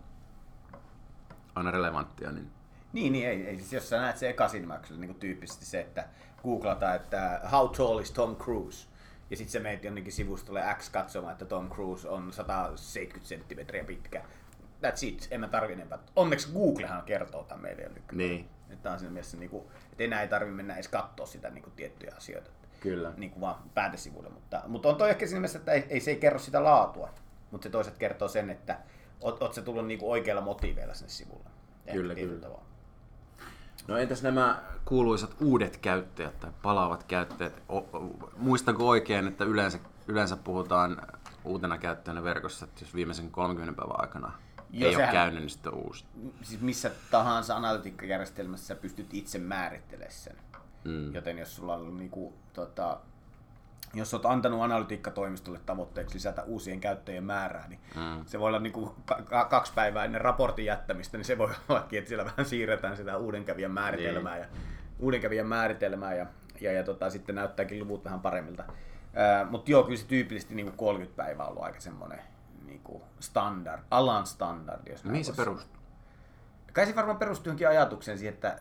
aina 1.55 1.71
relevanttia? 1.71 2.33
Niin... 2.33 2.51
Niin, 2.93 3.13
niin 3.13 3.29
ei, 3.29 3.47
ei. 3.47 3.57
Siis 3.57 3.73
jos 3.73 3.89
sä 3.89 4.01
näet 4.01 4.17
se 4.17 4.29
ekasilmäyksellä 4.29 5.01
niin 5.01 5.15
tyyppisesti 5.15 5.65
se, 5.65 5.81
että 5.81 6.09
googlataan, 6.43 6.97
että 6.97 7.41
how 7.53 7.71
tall 7.71 7.99
is 7.99 8.11
Tom 8.11 8.37
Cruise, 8.37 8.89
ja 9.31 9.37
sitten 9.37 9.53
se 9.53 9.61
meet 9.61 9.85
jonnekin 9.85 10.13
sivustolle 10.13 10.63
X 10.79 10.91
katsomaan, 10.91 11.33
että 11.33 11.45
Tom 11.45 11.71
Cruise 11.71 12.09
on 12.09 12.33
170 12.33 13.29
senttimetriä 13.29 13.85
pitkä. 13.85 14.25
That's 14.83 15.07
it, 15.07 15.29
en 15.31 15.41
mä 15.41 15.49
tarvi 15.49 15.73
enempää. 15.73 15.99
Onneksi 16.17 16.53
Googlehan 16.53 17.03
kertoo 17.03 17.45
tämän 17.45 17.63
meille 17.63 17.83
jo 17.83 17.89
nykyään. 17.89 18.19
Niin. 18.19 18.49
Että 18.75 18.93
on 18.93 18.99
siinä 18.99 19.13
mielessä, 19.13 19.37
niin 19.37 19.51
kuin, 19.51 19.65
että 19.93 20.05
enää 20.05 20.23
ei 20.23 20.29
tarvi 20.29 20.51
mennä 20.51 20.75
edes 20.75 20.89
katsoa 20.89 21.27
sitä 21.27 21.51
niin 21.51 21.63
kuin, 21.63 21.75
tiettyjä 21.77 22.15
asioita. 22.17 22.51
Kyllä. 22.81 23.13
Niin 23.17 23.31
kuin 23.31 23.41
vaan 23.41 23.57
päätesivuille. 23.75 24.31
Mutta, 24.31 24.63
mutta 24.67 24.89
on 24.89 24.97
toi 24.97 25.11
ehkä 25.11 25.27
siinä 25.27 25.41
mielessä, 25.41 25.59
että 25.59 25.73
ei, 25.73 25.87
ei, 25.89 26.01
se 26.01 26.11
ei 26.11 26.17
kerro 26.17 26.39
sitä 26.39 26.65
laatua. 26.65 27.11
Mutta 27.51 27.63
se 27.63 27.71
toiset 27.71 27.99
kertoo 27.99 28.29
sen, 28.29 28.51
että 28.51 28.79
oot, 29.21 29.43
oot 29.43 29.55
se 29.55 29.63
tullut 29.63 29.87
niin 29.87 29.99
kuin 29.99 30.11
oikealla 30.11 30.43
motiiveilla 30.43 30.95
sinne 30.95 31.11
sivulle. 31.11 31.51
Ehkä 31.87 31.93
Kyllä, 31.93 32.15
kyllä. 32.15 32.41
tavalla. 32.41 32.65
No 33.89 33.97
entäs 33.97 34.23
nämä 34.23 34.63
kuuluisat 34.85 35.37
uudet 35.41 35.77
käyttäjät 35.77 36.41
tai 36.41 36.51
palaavat 36.63 37.05
käyttäjät? 37.05 37.63
O, 37.69 37.77
o, 37.79 38.11
muistanko 38.37 38.89
oikein, 38.89 39.29
että 39.29 39.45
yleensä, 39.45 39.79
yleensä 40.09 40.37
puhutaan 40.37 41.03
uutena 41.45 41.79
käyttäjänä 41.79 42.25
verkossa, 42.25 42.65
että 42.65 42.85
jos 42.85 42.95
viimeisen 42.95 43.31
30 43.31 43.77
päivän 43.77 44.01
aikana 44.01 44.33
Joo, 44.75 44.91
ei 44.91 44.97
ole 44.97 45.07
käynyt, 45.13 45.41
niin 45.41 45.51
sitten 45.51 45.75
on 45.75 45.79
uusi. 45.79 46.05
siis 46.43 46.61
missä 46.61 46.91
tahansa 47.11 47.57
analytiikkajärjestelmässä 47.57 48.67
sä 48.67 48.75
pystyt 48.75 49.07
itse 49.13 49.39
määrittelemään 49.39 50.13
sen. 50.13 50.37
Mm. 50.85 51.15
Joten 51.15 51.39
jos 51.39 51.57
sulla 51.57 51.75
on 51.75 51.99
niinku, 51.99 52.35
tota, 52.53 53.01
jos 53.95 54.15
olet 54.15 54.27
antanut 54.27 54.63
analytiikkatoimistolle 54.63 55.61
tavoitteeksi 55.67 56.15
lisätä 56.15 56.43
uusien 56.43 56.81
käyttäjien 56.81 57.25
määrää, 57.25 57.69
niin 57.69 57.81
mm. 57.97 58.25
se 58.27 58.41
voi 58.41 58.49
olla 58.49 58.61
ka- 59.05 59.23
ka- 59.23 59.45
kaksi 59.45 59.73
päivää 59.75 60.05
ennen 60.05 60.21
raportin 60.21 60.65
jättämistä, 60.65 61.17
niin 61.19 61.25
se 61.25 61.39
voi 61.39 61.49
ollakin, 61.69 61.99
että 61.99 62.09
siellä 62.09 62.25
vähän 62.25 62.47
siirretään 62.47 62.97
sitä 62.97 63.17
uudenkävijän 63.17 63.71
määritelmää 63.71 64.39
ja 64.39 64.47
uudenkävijän 64.99 65.47
määritelmää 65.47 66.15
ja, 66.15 66.27
ja, 66.61 66.73
ja 66.73 66.85
tota, 66.85 67.11
sitten 67.11 67.35
näyttääkin 67.35 67.81
luvut 67.81 68.05
vähän 68.05 68.21
paremmilta. 68.21 68.65
Mutta 69.51 69.71
joo, 69.71 69.83
kyllä 69.83 69.97
se 69.97 70.07
tyypillisesti 70.07 70.55
niinku 70.55 70.73
30 70.77 71.17
päivää 71.17 71.47
on 71.47 71.51
ollut 71.51 71.65
aika 71.65 71.81
semmoinen 71.81 72.21
niinku 72.75 73.03
standard, 73.21 73.83
alan 73.91 74.27
standardi. 74.27 74.91
Jos 74.91 75.05
näin 75.05 75.13
Mihin 75.13 75.25
se 75.25 75.33
perustuu? 75.37 75.77
Kai 76.73 76.87
se 76.87 76.97
varmaan 76.97 77.19
perustuu 77.19 77.49
johonkin 77.51 77.69
ajatukseen 77.69 78.19
siihen, 78.19 78.35
että 78.35 78.59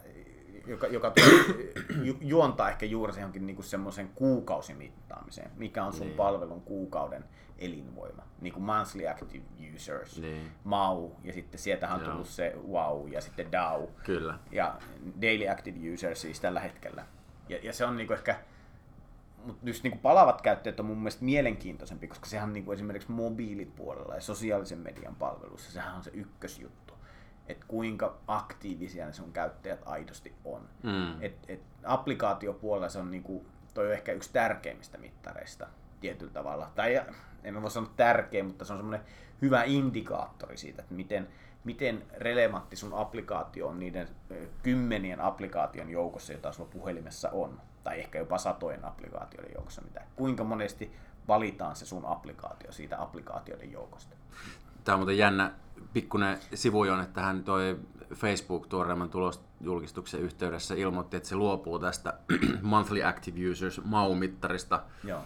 joka, 0.67 0.87
joka 0.87 1.09
tulee- 1.11 1.73
ju, 2.03 2.17
juontaa 2.21 2.69
ehkä 2.69 2.85
juuri 2.85 3.13
se 3.13 3.19
johonkin 3.19 3.45
niinku 3.45 3.61
semmoisen 3.63 4.09
kuukausimittaamiseen, 4.15 5.51
mikä 5.55 5.83
on 5.83 5.93
sun 5.93 6.07
Niin. 6.07 6.17
palvelun 6.17 6.61
kuukauden 6.61 7.25
elinvoima. 7.57 8.23
Niin 8.41 8.53
kuin 8.53 8.63
monthly 8.63 9.07
active 9.07 9.43
users, 9.75 10.21
Niin. 10.21 10.51
MAU, 10.63 11.11
ja 11.23 11.33
sitten 11.33 11.59
sieltähän 11.59 11.95
on 11.95 12.01
Joo. 12.03 12.11
tullut 12.11 12.27
se 12.27 12.55
WOW 12.71 13.07
ja 13.07 13.21
sitten 13.21 13.51
DAO. 13.51 13.89
Kyllä. 14.03 14.39
Ja 14.51 14.75
daily 15.21 15.49
active 15.49 15.93
users 15.93 16.21
siis 16.21 16.39
tällä 16.39 16.59
hetkellä. 16.59 17.05
Ja, 17.49 17.57
ja 17.63 17.73
se 17.73 17.85
on 17.85 17.97
niinku 17.97 18.13
ehkä, 18.13 18.39
mutta 19.45 19.69
just 19.69 19.83
niinku 19.83 19.97
palavat 19.97 20.41
käyttäjät 20.41 20.79
on 20.79 20.85
mun 20.85 20.97
mielestä 20.97 21.25
mielenkiintoisempi, 21.25 22.07
koska 22.07 22.25
sehän 22.25 22.49
on 22.49 22.53
niinku 22.53 22.71
esimerkiksi 22.71 23.11
mobiilipuolella 23.11 24.15
ja 24.15 24.21
sosiaalisen 24.21 24.79
median 24.79 25.15
palveluissa, 25.15 25.71
sehän 25.71 25.95
on 25.95 26.03
se 26.03 26.11
ykkösjuttu. 26.13 26.93
Että 27.47 27.65
kuinka 27.67 28.17
aktiivisia 28.27 29.05
ne 29.05 29.13
sun 29.13 29.33
käyttäjät 29.33 29.81
aidosti 29.85 30.35
on. 30.45 30.69
Mm. 30.83 31.21
Et, 31.21 31.35
et 31.47 31.61
applikaatiopuolella 31.83 32.89
se 32.89 32.99
on 32.99 33.11
niinku, 33.11 33.45
toi 33.73 33.87
on 33.87 33.93
ehkä 33.93 34.11
yksi 34.11 34.33
tärkeimmistä 34.33 34.97
mittareista 34.97 35.67
tietyllä 35.99 36.33
tavalla. 36.33 36.71
Tai 36.75 37.01
en 37.43 37.53
mä 37.53 37.61
voi 37.61 37.71
sanoa 37.71 37.91
tärkeä, 37.95 38.43
mutta 38.43 38.65
se 38.65 38.73
on 38.73 38.79
semmoinen 38.79 39.05
hyvä 39.41 39.63
indikaattori 39.63 40.57
siitä, 40.57 40.81
että 40.81 40.95
miten, 40.95 41.27
miten 41.63 42.03
relevantti 42.17 42.75
sun 42.75 42.93
applikaatio 42.93 43.67
on 43.67 43.79
niiden 43.79 44.07
kymmenien 44.63 45.21
applikaation 45.21 45.89
joukossa, 45.89 46.33
jota 46.33 46.51
sulla 46.51 46.69
puhelimessa 46.73 47.29
on. 47.29 47.61
Tai 47.83 47.99
ehkä 47.99 48.19
jopa 48.19 48.37
satojen 48.37 48.85
applikaatioiden 48.85 49.51
joukossa. 49.55 49.81
Mitä. 49.81 50.01
Kuinka 50.15 50.43
monesti 50.43 50.95
valitaan 51.27 51.75
se 51.75 51.85
sun 51.85 52.05
applikaatio 52.05 52.71
siitä 52.71 53.01
applikaatioiden 53.01 53.71
joukosta. 53.71 54.15
Tämä 54.83 54.93
on 54.93 54.99
muuten 54.99 55.17
jännä 55.17 55.51
pikkuinen 55.93 56.37
sivujon, 56.53 56.99
että 56.99 57.21
hän 57.21 57.43
toi 57.43 57.79
Facebook 58.15 58.67
tuoreemman 58.67 59.09
tulosjulkistuksen 59.09 60.19
yhteydessä 60.19 60.75
ilmoitti, 60.75 61.17
että 61.17 61.29
se 61.29 61.35
luopuu 61.35 61.79
tästä 61.79 62.13
Monthly 62.61 63.03
Active 63.03 63.49
Users 63.51 63.81
MAU-mittarista, 63.83 64.83
Joo. 65.03 65.21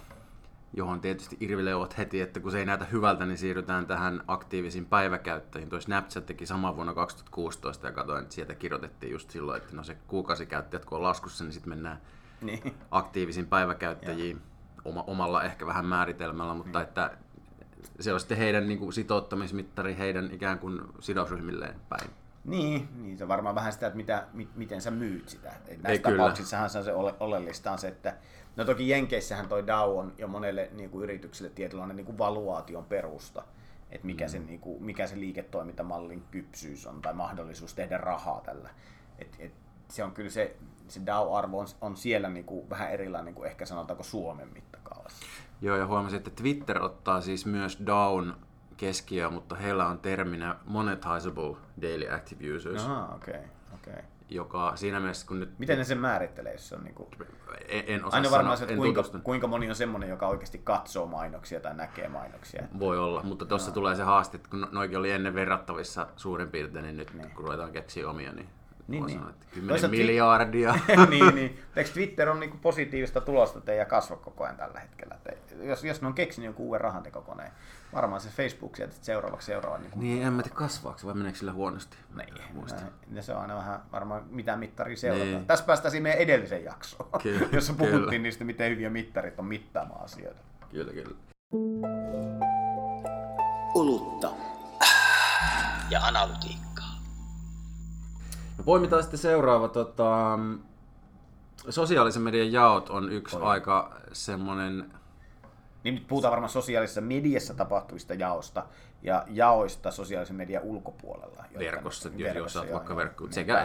johon 0.73 1.01
tietysti 1.01 1.37
irvileuvat 1.39 1.97
heti, 1.97 2.21
että 2.21 2.39
kun 2.39 2.51
se 2.51 2.59
ei 2.59 2.65
näytä 2.65 2.85
hyvältä, 2.85 3.25
niin 3.25 3.37
siirrytään 3.37 3.85
tähän 3.85 4.23
aktiivisiin 4.27 4.85
päiväkäyttäjiin. 4.85 5.69
Toi 5.69 5.81
Snapchat 5.81 6.25
teki 6.25 6.45
saman 6.45 6.75
vuonna 6.75 6.93
2016 6.93 7.87
ja 7.87 7.93
katsoin, 7.93 8.23
että 8.23 8.35
sieltä 8.35 8.55
kirjoitettiin 8.55 9.11
just 9.11 9.29
silloin, 9.29 9.61
että 9.61 9.75
no 9.75 9.83
se 9.83 9.97
kuukausikäyttäjät 10.07 10.85
kun 10.85 10.95
on 10.97 11.03
laskussa, 11.03 11.43
niin 11.43 11.53
sitten 11.53 11.69
mennään 11.69 12.01
Niin. 12.41 12.75
aktiivisiin 12.91 13.47
päiväkäyttäjiin 13.47 14.41
oma, 14.85 15.03
omalla 15.07 15.43
ehkä 15.43 15.65
vähän 15.65 15.85
määritelmällä, 15.85 16.53
mutta 16.53 16.81
että 16.81 17.17
se 17.99 18.13
on 18.13 18.19
sitten 18.19 18.37
heidän 18.37 18.67
niin 18.67 18.79
kuin, 18.79 18.93
sitouttamismittari 18.93 19.97
heidän 19.97 20.31
ikään 20.31 20.59
kuin 20.59 20.81
sidosryhmilleen 20.99 21.75
päin. 21.89 22.09
Niin, 22.45 22.89
niin 22.95 23.17
se 23.17 23.23
on 23.23 23.27
varmaan 23.27 23.55
vähän 23.55 23.73
sitä, 23.73 23.87
että 23.87 23.97
mitä, 23.97 24.27
mi, 24.33 24.47
miten 24.55 24.81
sä 24.81 24.91
myyt 24.91 25.29
sitä. 25.29 25.49
Et 25.49 25.67
Ei, 25.69 25.77
näissä 25.77 26.03
kyllä. 26.03 26.17
tapauksissahan 26.17 26.69
se 26.69 26.77
on 26.77 26.83
se 26.83 26.93
ole, 26.93 27.13
oleellista 27.19 27.71
on 27.71 27.79
se, 27.79 27.87
että 27.87 28.15
no 28.55 28.65
toki 28.65 28.89
Jenkeissähän 28.89 29.47
toi 29.47 29.67
DAO 29.67 29.97
on 29.99 30.13
jo 30.17 30.27
monelle 30.27 30.69
niin 30.73 30.89
kuin 30.89 31.03
yritykselle 31.03 31.51
tietynlainen 31.55 31.97
niin 31.97 32.05
kuin 32.05 32.17
valuaation 32.17 32.85
perusta, 32.85 33.43
että 33.91 34.07
mikä, 34.07 34.25
Mm. 34.25 34.29
se, 34.29 34.39
niin 34.39 34.59
kuin, 34.59 34.83
mikä 34.83 35.07
se 35.07 35.19
liiketoimintamallin 35.19 36.23
kypsyys 36.31 36.87
on 36.87 37.01
tai 37.01 37.13
mahdollisuus 37.13 37.73
tehdä 37.73 37.97
rahaa 37.97 38.41
tällä. 38.41 38.69
Et, 39.19 39.35
et, 39.39 39.51
se 39.89 40.03
on 40.03 40.11
kyllä 40.11 40.29
se, 40.29 40.55
se 40.93 41.01
DAO-arvo 41.05 41.59
on, 41.59 41.67
on 41.81 41.97
siellä 41.97 42.29
niin 42.29 42.45
kuin 42.45 42.69
vähän 42.69 42.91
erilainen 42.91 43.33
kuin 43.33 43.49
ehkä 43.49 43.65
sanotaanko 43.65 44.03
Suomen 44.03 44.49
mittakaavassa. 44.53 45.25
Joo, 45.61 45.77
ja 45.77 45.87
huomasin, 45.87 46.17
että 46.17 46.29
Twitter 46.29 46.83
ottaa 46.83 47.21
siis 47.21 47.45
myös 47.45 47.79
down 47.85 48.33
keskiöön, 48.77 49.33
mutta 49.33 49.55
heillä 49.55 49.87
on 49.87 49.99
terminä 49.99 50.55
monetizable 50.65 51.55
daily 51.81 52.13
active 52.13 52.55
users, 52.55 52.83
Aha, 52.83 53.15
okei. 53.15 53.33
Okay, 53.33 53.93
okay. 53.93 54.03
joka 54.29 54.75
siinä 54.75 54.99
mielessä, 54.99 55.27
kun 55.27 55.39
nyt 55.39 55.59
Miten 55.59 55.77
ne 55.77 55.83
sen 55.83 55.97
määrittelee, 55.97 56.51
jos 56.51 56.69
se 56.69 56.75
on 56.75 56.83
niin 56.83 56.95
kuin... 56.95 57.09
en, 57.67 57.83
en 57.87 58.05
osaa 58.05 58.17
Aina 58.17 58.29
sanoa, 58.29 58.37
varmaan 58.37 58.57
se, 58.57 58.63
että 58.63 58.73
en 58.73 58.79
kuinka, 58.79 59.03
kuinka 59.23 59.47
moni 59.47 59.69
on 59.69 59.75
semmoinen, 59.75 60.09
joka 60.09 60.27
oikeasti 60.27 60.57
katsoo 60.57 61.05
mainoksia 61.05 61.59
tai 61.59 61.75
näkee 61.75 62.07
mainoksia. 62.07 62.63
Voi 62.79 62.97
olla, 62.97 63.23
mutta 63.23 63.45
tuossa 63.45 63.71
tulee 63.71 63.95
se 63.95 64.03
haaste, 64.03 64.37
että 64.37 64.49
kun 64.49 64.67
noikin 64.71 64.97
oli 64.97 65.11
ennen 65.11 65.33
verrattavissa 65.33 66.07
suurin 66.15 66.51
piirtein, 66.51 66.85
niin 66.85 66.97
nyt 66.97 67.13
niin. 67.13 67.31
kun 67.31 67.45
ruvetaan 67.45 67.71
keksiä 67.71 68.09
omia, 68.09 68.31
niin, 68.31 68.49
Niin, 68.87 69.05
niin. 69.05 69.17
sanoa, 69.17 69.29
että 69.29 69.45
10 69.51 69.69
Toisaalta 69.69 69.95
Twi- 69.95 69.99
miljardia. 69.99 70.75
niin, 71.09 71.35
niin. 71.35 71.59
Eikö 71.75 71.89
Twitter 71.89 72.29
on 72.29 72.39
niinku 72.39 72.57
positiivista 72.61 73.21
tulosta 73.21 73.61
teidän 73.61 73.87
kasva 73.87 74.15
koko 74.15 74.43
ajan 74.43 74.57
tällä 74.57 74.79
hetkellä? 74.79 75.15
Et 75.31 75.55
jos, 75.63 75.83
jos 75.83 76.01
ne 76.01 76.07
on 76.07 76.13
keksinyt 76.13 76.45
joku 76.47 76.63
uuden 76.67 76.81
rahantekokoneen, 76.81 77.51
varmaan 77.93 78.21
se 78.21 78.29
Facebook 78.29 78.75
sieltä 78.75 78.93
sit 78.93 79.03
seuraavaksi 79.03 79.45
seuraava. 79.45 79.77
Niin, 79.77 79.91
niin, 79.95 80.23
en 80.23 80.33
mä 80.33 80.43
tiedä 80.43 80.55
kasvaako 80.55 80.99
vai 81.05 81.13
meneekö 81.13 81.37
sillä 81.37 81.53
huonosti. 81.53 81.97
niin, 82.15 82.33
ja 83.13 83.21
se 83.21 83.33
on 83.33 83.41
aina 83.41 83.55
vähän 83.55 83.79
varmaan 83.91 84.23
mitä 84.29 84.55
mittaria 84.57 84.97
seurataan. 84.97 85.31
Niin. 85.31 85.45
Tässä 85.45 85.65
päästään 85.65 86.01
meidän 86.03 86.19
edelliseen 86.21 86.63
jaksoon, 86.63 87.09
Kyllä, 87.23 87.47
jossa 87.53 87.73
puhuttiin 87.73 88.03
kyllä. 88.05 88.17
niistä, 88.21 88.43
miten 88.43 88.71
hyviä 88.71 88.89
mittarit 88.89 89.39
on 89.39 89.45
mittaamaan 89.45 90.03
asioita. 90.03 90.39
Kyllä, 90.71 90.93
kyllä. 90.93 91.15
Olutta. 93.75 94.29
Ja 95.89 96.01
analytiikkaa. 96.01 96.66
No 98.57 98.63
poimitaan 98.63 99.03
sitten 99.03 99.19
seuraava. 99.19 99.67
Tota, 99.67 100.39
sosiaalisen 101.69 102.21
median 102.21 102.51
jaot 102.51 102.89
on 102.89 103.11
yksi 103.11 103.37
aika 103.41 103.97
semmonen... 104.13 104.91
Niin 105.83 105.95
nyt 105.95 106.07
puhutaan 106.07 106.31
varmaan 106.31 106.49
sosiaalisessa 106.49 107.01
mediassa 107.01 107.53
tapahtuvista 107.53 108.13
jaosta 108.13 108.65
ja 109.01 109.25
jaoista 109.29 109.91
sosiaalisen 109.91 110.35
median 110.35 110.63
ulkopuolella. 110.63 111.43
verkossa, 111.59 112.09
jos, 112.15 112.35
jos 112.35 112.57
olet 112.57 112.73
vaikka 112.73 112.95
verkko. 112.95 113.23
Niin, 113.23 113.33
Sekä 113.33 113.61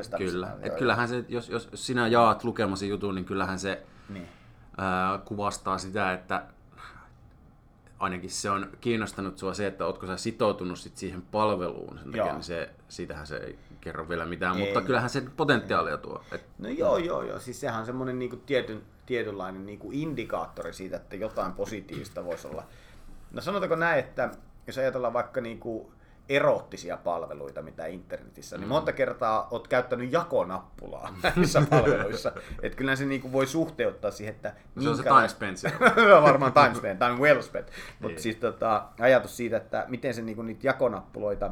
että 0.00 0.18
niin, 0.18 0.30
kyllä. 0.30 0.56
Et 0.60 0.66
joo, 0.66 0.76
kyllähän 0.76 1.08
se, 1.08 1.24
jos, 1.28 1.48
jos 1.48 1.68
sinä 1.74 2.06
jaat 2.06 2.44
lukemasi 2.44 2.88
jutun, 2.88 3.14
niin 3.14 3.24
kyllähän 3.24 3.58
se 3.58 3.82
Niin. 4.08 4.28
ää, 4.76 5.18
kuvastaa 5.18 5.78
sitä, 5.78 6.12
että 6.12 6.42
ainakin 7.98 8.30
se 8.30 8.50
on 8.50 8.70
kiinnostanut 8.80 9.38
sua 9.38 9.54
se, 9.54 9.66
että 9.66 9.86
ootko 9.86 10.06
sä 10.06 10.16
sitoutunut 10.16 10.78
sit 10.78 10.96
siihen 10.96 11.22
palveluun. 11.22 11.98
Sen 11.98 12.06
takia, 12.06 12.24
Joo. 12.24 12.32
niin 12.32 12.42
se, 12.42 12.70
siitähän 12.88 13.26
se 13.26 13.36
ei 13.36 13.58
kerro 13.80 14.08
vielä 14.08 14.26
mitään, 14.26 14.56
Ei. 14.56 14.64
mutta 14.64 14.82
kyllähän 14.82 15.10
se 15.10 15.22
potentiaalia 15.36 15.96
tuo. 15.96 16.22
Et, 16.32 16.46
No 16.58 16.68
joo, 16.68 16.98
joo, 16.98 17.22
joo. 17.22 17.38
Siis 17.40 17.60
sehän 17.60 17.80
on 17.80 17.86
semmoinen 17.86 18.18
niinku 18.18 18.36
tietyn, 18.36 18.82
tietynlainen 19.06 19.66
niinku 19.66 19.90
indikaattori 19.92 20.72
siitä, 20.72 20.96
että 20.96 21.16
jotain 21.16 21.52
positiivista 21.52 22.24
voisi 22.24 22.48
olla. 22.48 22.64
No 23.32 23.40
sanotaanko 23.40 23.76
näin, 23.76 23.98
että 23.98 24.30
jos 24.66 24.78
ajatellaan 24.78 25.12
vaikka 25.12 25.40
niinku 25.40 25.92
eroottisia 26.28 26.96
palveluita, 26.96 27.62
mitä 27.62 27.86
internetissä, 27.86 28.58
niin 28.58 28.68
monta 28.68 28.92
kertaa 28.92 29.48
oot 29.50 29.68
käyttänyt 29.68 30.12
jakonappulaa 30.12 31.14
näissä 31.36 31.62
palveluissa. 31.70 32.32
Että 32.62 32.78
kyllä 32.78 32.96
se 32.96 33.04
niinku 33.04 33.32
voi 33.32 33.46
suhteuttaa 33.46 34.10
siihen, 34.10 34.34
että 34.34 34.54
se 34.80 34.88
on 34.88 34.96
se 34.96 35.02
time 35.02 35.28
spent. 35.28 35.58
No 36.10 36.22
varmaan 36.22 36.52
time 36.52 36.74
spent, 36.74 36.98
time 36.98 37.16
well 37.20 37.42
spent. 37.42 37.66
Mutta 38.00 38.22
siis 38.22 38.36
tota, 38.36 38.84
ajatus 39.00 39.36
siitä, 39.36 39.56
että 39.56 39.84
miten 39.88 40.14
se 40.14 40.22
niinku 40.22 40.42
niitä 40.42 40.66
jakonappuloita, 40.66 41.50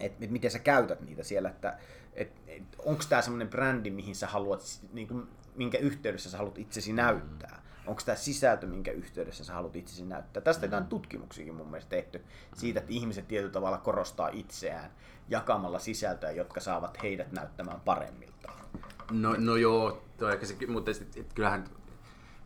että 0.00 0.24
et 0.24 0.30
miten 0.30 0.50
sä 0.50 0.58
käytät 0.58 1.00
niitä 1.00 1.22
siellä, 1.22 1.48
että 1.48 1.76
et, 2.12 2.32
et, 2.46 2.62
onko 2.78 3.02
tämä 3.08 3.22
semmoinen 3.22 3.48
brändi, 3.48 3.90
mihin 3.90 4.14
sä 4.14 4.26
haluat, 4.26 4.62
niinku, 4.92 5.22
minkä 5.54 5.78
yhteydessä 5.78 6.30
sä 6.30 6.38
haluat 6.38 6.58
itsesi 6.58 6.92
näyttää. 6.92 7.62
Onko 7.90 8.02
tämä 8.04 8.16
sisältö, 8.16 8.66
minkä 8.66 8.92
yhteydessä 8.92 9.44
sä 9.44 9.52
haluat 9.52 9.76
itsesi 9.76 10.04
näyttää. 10.04 10.42
Tästä 10.42 10.76
on 10.76 10.86
tutkimuksiakin 10.86 11.54
mun 11.54 11.70
mielestä 11.70 11.90
tehty 11.90 12.24
siitä, 12.54 12.80
että 12.80 12.92
ihmiset 12.92 13.28
tietyllä 13.28 13.52
tavalla 13.52 13.78
korostaa 13.78 14.28
itseään 14.28 14.90
jakamalla 15.28 15.78
sisältöä, 15.78 16.30
jotka 16.30 16.60
saavat 16.60 17.02
heidät 17.02 17.32
näyttämään 17.32 17.80
paremmiltaan. 17.80 18.64
No, 19.10 19.34
no 19.38 19.56
joo, 19.56 20.02
toi, 20.18 20.32
ehkä 20.32 20.46
se, 20.46 20.56
mutta 20.68 20.94
sit, 20.94 21.16
et, 21.16 21.32
kyllähän 21.34 21.64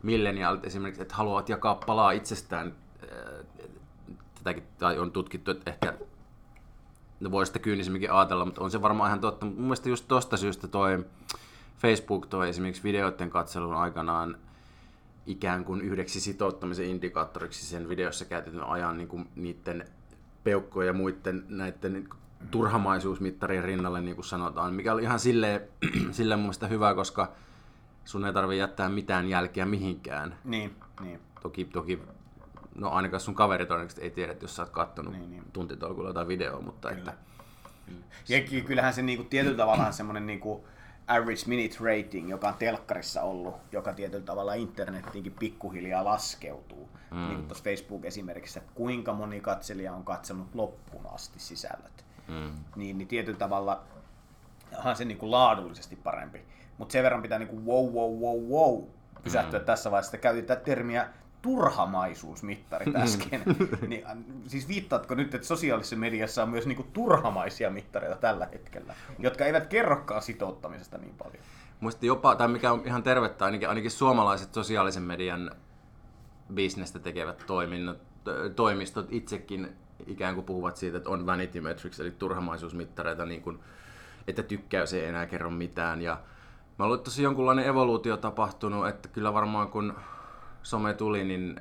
milleniaalit 0.02 0.64
esimerkiksi, 0.64 1.02
että 1.02 1.14
haluavat 1.14 1.48
jakaa 1.48 1.74
palaa 1.74 2.10
itsestään, 2.10 2.74
ää, 3.02 3.18
tätäkin 4.34 4.64
tai 4.78 4.98
on 4.98 5.12
tutkittu, 5.12 5.50
että 5.50 5.70
ehkä 5.70 5.94
no 7.20 7.30
voi 7.30 7.46
sitä 7.46 7.58
kyynisemminkin 7.58 8.12
ajatella, 8.12 8.44
mutta 8.44 8.60
on 8.60 8.70
se 8.70 8.82
varmaan 8.82 9.08
ihan 9.08 9.20
totta. 9.20 9.46
Mun 9.46 9.60
mielestä 9.60 9.88
just 9.88 10.08
tosta 10.08 10.36
syystä 10.36 10.68
toi 10.68 11.04
Facebook 11.78 12.26
toi 12.26 12.48
esimerkiksi 12.48 12.82
videoiden 12.82 13.30
katselun 13.30 13.74
aikanaan 13.74 14.36
ikään 15.26 15.64
kuin 15.64 15.80
yhdeksi 15.80 16.20
sitouttamisen 16.20 16.86
indikaattoriksi 16.86 17.66
sen 17.66 17.88
videossa 17.88 18.24
käytetyn 18.24 18.62
ajan 18.64 18.98
niin 18.98 19.08
kuin 19.08 19.28
niiden 19.36 19.84
peukkojen 20.44 20.86
ja 20.86 20.92
muiden 20.92 21.44
näiden 21.48 21.92
niin 21.92 22.08
turhamaisuusmittarien 22.50 23.64
rinnalle, 23.64 24.00
niin 24.00 24.14
kuin 24.14 24.24
sanotaan, 24.24 24.74
mikä 24.74 24.92
oli 24.92 25.02
ihan 25.02 25.20
silleen, 25.20 25.60
silleen 26.10 26.38
mun 26.38 26.44
mielestä 26.44 26.66
hyvä, 26.66 26.94
koska 26.94 27.32
sun 28.04 28.24
ei 28.24 28.32
tarvitse 28.32 28.56
jättää 28.56 28.88
mitään 28.88 29.28
jälkeä 29.28 29.66
mihinkään. 29.66 30.38
Niin, 30.44 30.76
niin. 31.00 31.20
Toki, 31.42 31.64
toki 31.64 31.98
no 32.74 32.90
ainakaan 32.90 33.20
sun 33.20 33.34
kaverit 33.34 33.68
todennäköisesti 33.68 34.02
ei 34.02 34.10
tiedä, 34.10 34.34
jos 34.42 34.56
sä 34.56 34.62
oot 34.62 34.70
kattonut 34.70 35.12
Niin, 35.14 35.30
niin. 35.30 35.44
tuntitolkulla 35.52 36.08
jotain 36.08 36.28
videoa, 36.28 36.60
mutta 36.60 36.90
että, 36.90 37.14
Ja 38.28 38.40
ky- 38.40 38.60
kyllähän 38.60 38.94
se 38.94 39.02
niinku 39.02 39.24
tietyllä 39.24 39.56
tavalla 39.56 39.92
semmoinen 39.92 40.26
niinku 40.26 40.64
average 41.06 41.42
minute 41.46 41.76
rating, 41.80 42.30
joka 42.30 42.48
on 42.48 42.54
telkkarissa 42.54 43.22
ollut, 43.22 43.54
joka 43.72 43.92
tietyllä 43.92 44.24
tavalla 44.24 44.54
internettiinkin 44.54 45.32
pikkuhiljaa 45.38 46.04
laskeutuu. 46.04 46.88
Mm. 47.10 47.16
Niin 47.16 47.34
kuin 47.34 47.46
tuossa 47.46 47.64
Facebook-esimerkissä, 47.64 48.60
että 48.60 48.72
kuinka 48.74 49.12
moni 49.12 49.40
katselija 49.40 49.92
on 49.92 50.04
katsonut 50.04 50.54
loppuun 50.54 51.06
asti 51.06 51.38
sisällöt. 51.38 52.04
mm, 52.28 52.52
Niin, 52.76 52.98
niin 52.98 53.08
tietyllä 53.08 53.38
tavalla 53.38 53.82
onhan 54.76 54.96
se 54.96 55.04
niinku 55.04 55.30
laadullisesti 55.30 55.96
parempi. 55.96 56.42
Mutta 56.78 56.92
sen 56.92 57.02
verran 57.02 57.22
pitää 57.22 57.38
niinku 57.38 57.66
wow, 57.66 57.94
wow, 57.94 58.20
wow, 58.20 58.40
wow 58.50 58.84
pysähtyä 59.22 59.58
mm. 59.58 59.64
tässä 59.64 59.90
vaiheessa, 59.90 60.16
että 60.16 60.22
käytin 60.22 60.46
tätä 60.46 60.64
termiä 60.64 61.08
turhamaisuusmittarit 61.44 62.96
äsken. 62.96 63.42
niin, 63.88 64.04
siis 64.46 64.68
viittaatko 64.68 65.14
nyt, 65.14 65.34
että 65.34 65.46
sosiaalisessa 65.46 65.96
mediassa 65.96 66.42
on 66.42 66.48
myös 66.48 66.66
niinku 66.66 66.86
turhamaisia 66.92 67.70
mittareita 67.70 68.16
tällä 68.16 68.48
hetkellä, 68.52 68.94
jotka 69.18 69.44
eivät 69.44 69.66
kerrokaan 69.66 70.22
sitouttamisesta 70.22 70.98
niin 70.98 71.14
paljon? 71.18 71.42
Muista 71.80 72.06
jopa, 72.06 72.36
tai 72.36 72.48
mikä 72.48 72.72
on 72.72 72.82
ihan 72.84 73.02
tervettä, 73.02 73.44
ainakin, 73.44 73.68
ainakin 73.68 73.90
suomalaiset 73.90 74.54
sosiaalisen 74.54 75.02
median 75.02 75.50
bisnestä 76.54 76.98
tekevät 76.98 77.44
toiminnot, 77.46 77.98
toimistot 78.56 79.06
itsekin 79.10 79.76
ikään 80.06 80.34
kuin 80.34 80.44
puhuvat 80.44 80.76
siitä, 80.76 80.96
että 80.96 81.10
on 81.10 81.26
vanity 81.26 81.60
metrics, 81.60 82.00
eli 82.00 82.10
turhamaisuusmittareita, 82.10 83.26
niin 83.26 83.42
kuin, 83.42 83.58
että 84.26 84.42
tykkäys 84.42 84.92
ei 84.92 85.04
enää 85.04 85.26
kerro 85.26 85.50
mitään. 85.50 86.02
Ja 86.02 86.20
mä 86.78 86.84
luulen, 86.84 86.98
että 86.98 87.04
tosi 87.04 87.22
jonkunlainen 87.22 87.66
evoluutio 87.66 88.16
tapahtunut, 88.16 88.88
että 88.88 89.08
kyllä 89.08 89.34
varmaan 89.34 89.68
kun 89.68 89.94
some 90.64 90.94
tuli, 90.94 91.24
niin 91.24 91.60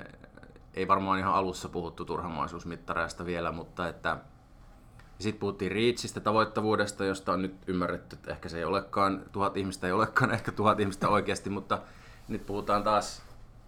ei 0.74 0.88
varmaan 0.88 1.18
ihan 1.18 1.34
alussa 1.34 1.68
puhuttu 1.68 2.04
turhamaisuusmittareista 2.04 3.26
vielä, 3.26 3.52
mutta 3.52 3.88
että 3.88 4.16
sitten 5.18 5.40
puhuttiin 5.40 5.72
Reachistä, 5.72 6.20
tavoittavuudesta, 6.20 7.04
josta 7.04 7.32
on 7.32 7.42
nyt 7.42 7.54
ymmärretty, 7.66 8.16
että 8.16 8.30
ehkä 8.30 8.48
se 8.48 8.58
ei 8.58 8.64
olekaan, 8.64 9.22
tuhat 9.32 9.56
ihmistä 9.56 9.86
ei 9.86 9.92
olekaan 9.92 10.30
ehkä 10.30 10.52
tuhat 10.52 10.80
ihmistä 10.80 11.08
oikeasti, 11.08 11.50
mutta 11.50 11.78
nyt 12.28 12.46
puhutaan 12.46 12.82
taas 12.82 13.22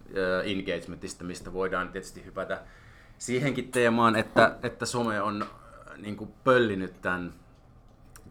äh, 0.07 0.51
engagementista, 0.51 1.23
mistä 1.23 1.53
voidaan 1.53 1.89
tietysti 1.89 2.25
hypätä 2.25 2.61
siihenkin 3.17 3.71
teemaan, 3.71 4.15
että, 4.15 4.55
että 4.63 4.85
some 4.85 5.21
on 5.21 5.41
äh, 5.41 5.47
niin 5.97 6.17
kuin 6.17 6.33
pöllinyt 6.43 7.01
tämän, 7.01 7.33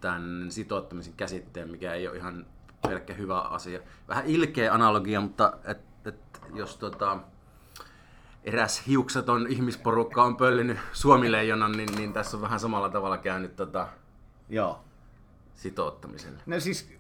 tämän 0.01 0.47
sitouttamisen 0.51 1.15
käsitteen, 1.17 1.71
mikä 1.71 1.93
ei 1.93 2.09
ole 2.09 2.17
ihan 2.17 2.47
pelkkä 2.89 3.15
hyvä 3.15 3.41
asia. 3.41 3.81
Vähän 4.09 4.27
ilkeä 4.27 4.75
analogia, 4.75 5.21
mutta 5.21 5.59
et, 5.65 5.79
et, 6.07 6.41
jos 6.55 6.77
tota, 6.77 7.19
eräs 8.45 8.87
hiukseton 8.87 9.47
ihmisporukka 9.47 10.23
on 10.23 10.37
pöllinyt 10.37 10.79
suomileijonan, 10.93 11.73
niin, 11.73 11.95
niin 11.97 12.13
tässä 12.13 12.37
on 12.37 12.43
vähän 12.43 12.61
samalla 12.61 12.89
tavalla 12.89 13.19
käynyt 13.19 13.57
tota, 13.57 13.89
Joo. 14.49 14.85
sitouttamiselle. 15.55 16.43
No 16.47 16.61
siis 16.61 16.97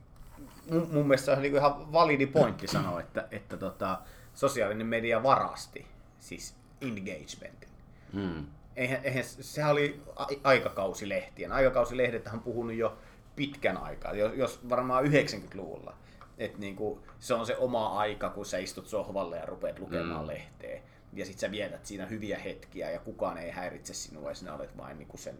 mun, 0.71 0.88
mun 0.92 1.07
mielestä 1.07 1.25
se 1.25 1.33
on 1.33 1.42
niinku 1.42 1.59
ihan 1.59 1.92
validi 1.92 2.27
pointti 2.27 2.66
sanoa, 2.66 3.01
että, 3.01 3.29
että 3.31 3.57
tota, 3.57 3.99
sosiaalinen 4.35 4.87
media 4.87 5.23
varasti 5.23 5.87
siis 6.21 6.55
engagementin. 6.81 7.69
Hmm. 8.12 8.47
eihän, 8.77 9.01
eihän, 9.05 9.25
sehän 9.25 9.73
oli 9.73 10.03
aikakausilehtien. 10.45 11.53
Aikakausilehdet 11.53 12.27
on 12.33 12.40
puhunut 12.40 12.77
jo 12.77 12.99
pitkän 13.37 13.77
aikaa, 13.77 14.14
jos, 14.14 14.33
jos 14.35 14.69
varmaan 14.69 15.05
90-luvulla. 15.05 15.95
Että 16.38 16.59
niinku, 16.59 17.03
se 17.20 17.35
on 17.35 17.46
se 17.46 17.57
oma 17.57 17.99
aika, 17.99 18.31
kun 18.31 18.46
sä 18.46 18.59
istut 18.59 18.87
sohvalle 18.87 19.37
ja 19.37 19.46
rupeat 19.46 19.79
lukemaan 19.79 20.22
mm. 20.22 20.27
lehteä. 20.27 20.81
Ja 21.12 21.27
sit 21.27 21.38
sä 21.38 21.51
vietät 21.51 21.87
siinä 21.87 22.07
hyviä 22.07 22.38
hetkiä 22.38 22.90
ja 22.90 22.99
kukaan 22.99 23.38
ei 23.38 23.51
häiritse 23.51 23.94
sinua 23.94 24.29
ja 24.29 24.35
sinä 24.35 24.55
olet 24.55 24.77
vain 24.77 24.99
niinku 24.99 25.16
sen 25.16 25.38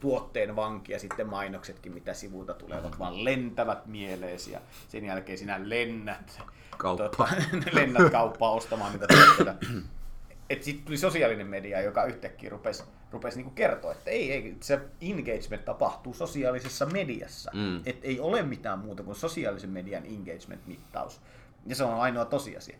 tuotteen 0.00 0.56
vanki 0.56 0.92
ja 0.92 0.98
sitten 0.98 1.28
mainoksetkin, 1.28 1.94
mitä 1.94 2.14
sivulta 2.14 2.54
tulevat, 2.54 2.98
vaan 2.98 3.24
lentävät 3.24 3.86
mieleesi 3.86 4.52
ja 4.52 4.60
sen 4.88 5.04
jälkeen 5.04 5.38
sinä 5.38 5.60
lennät, 5.62 6.40
Kauppa. 6.78 7.08
tota, 7.08 7.28
lennät 7.72 8.12
kauppaa 8.12 8.50
ostamaan 8.50 8.92
niitä 8.92 9.06
tuotteita. 9.06 9.54
Että 10.50 10.64
sitten 10.64 10.84
tuli 10.84 10.96
sosiaalinen 10.96 11.46
media, 11.46 11.80
joka 11.80 12.04
yhtäkkiä 12.04 12.50
rupesi, 12.50 12.84
rupesi 13.10 13.36
niinku 13.36 13.50
kertoa, 13.50 13.92
että 13.92 14.10
ei, 14.10 14.32
ei, 14.32 14.56
se 14.60 14.80
engagement 15.00 15.64
tapahtuu 15.64 16.14
sosiaalisessa 16.14 16.86
mediassa. 16.86 17.50
Mm. 17.54 17.82
Että 17.86 18.06
ei 18.06 18.20
ole 18.20 18.42
mitään 18.42 18.78
muuta 18.78 19.02
kuin 19.02 19.16
sosiaalisen 19.16 19.70
median 19.70 20.02
engagement-mittaus. 20.06 21.20
Ja 21.66 21.74
se 21.76 21.84
on 21.84 22.00
ainoa 22.00 22.24
tosiasia. 22.24 22.76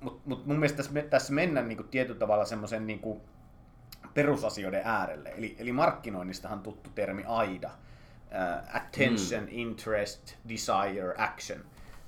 Mutta 0.00 0.22
mut 0.24 0.46
mun 0.46 0.56
mielestä 0.56 0.76
tässä, 0.76 1.02
tässä 1.10 1.32
mennään 1.32 1.68
niinku 1.68 1.82
tietyllä 1.82 2.18
tavalla 2.18 2.44
semmoisen 2.44 2.86
niinku 2.86 3.22
perusasioiden 4.14 4.82
äärelle. 4.84 5.32
Eli, 5.36 5.56
eli 5.58 5.72
markkinoinnistahan 5.72 6.60
tuttu 6.60 6.90
termi 6.94 7.24
AIDA. 7.26 7.70
Uh, 8.32 8.76
attention, 8.76 9.42
mm. 9.42 9.48
interest, 9.50 10.34
desire, 10.48 11.14
action. 11.16 11.60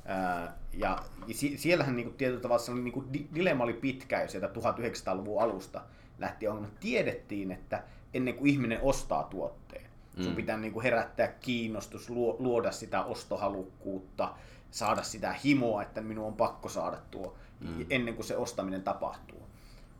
Ja 0.08 0.98
ja 1.26 1.32
si- 1.32 1.58
siellähän 1.58 1.96
niinku 1.96 2.12
tietyllä 2.12 2.40
tavalla 2.40 2.62
se 2.62 2.72
oli 2.72 2.80
niinku 2.80 3.04
di- 3.12 3.26
dilemma 3.34 3.64
oli 3.64 3.72
pitkä 3.72 4.22
jo 4.22 4.28
sieltä 4.28 4.46
1900-luvun 4.48 5.42
alusta 5.42 5.80
lähtien 6.18 6.52
on. 6.52 6.68
Tiedettiin, 6.80 7.52
että 7.52 7.82
ennen 8.14 8.34
kuin 8.34 8.50
ihminen 8.50 8.78
ostaa 8.82 9.22
tuotteen, 9.22 9.86
sun 10.16 10.26
Mm. 10.32 10.36
pitää 10.36 10.56
niinku 10.56 10.82
herättää 10.82 11.28
kiinnostus, 11.28 12.10
luo- 12.10 12.36
luoda 12.38 12.72
sitä 12.72 13.04
ostohalukkuutta, 13.04 14.34
saada 14.70 15.02
sitä 15.02 15.32
himoa, 15.44 15.82
että 15.82 16.00
minun 16.00 16.26
on 16.26 16.34
pakko 16.34 16.68
saada 16.68 16.98
tuo 17.10 17.34
Mm. 17.60 17.86
ennen 17.90 18.14
kuin 18.14 18.26
se 18.26 18.36
ostaminen 18.36 18.82
tapahtuu. 18.82 19.42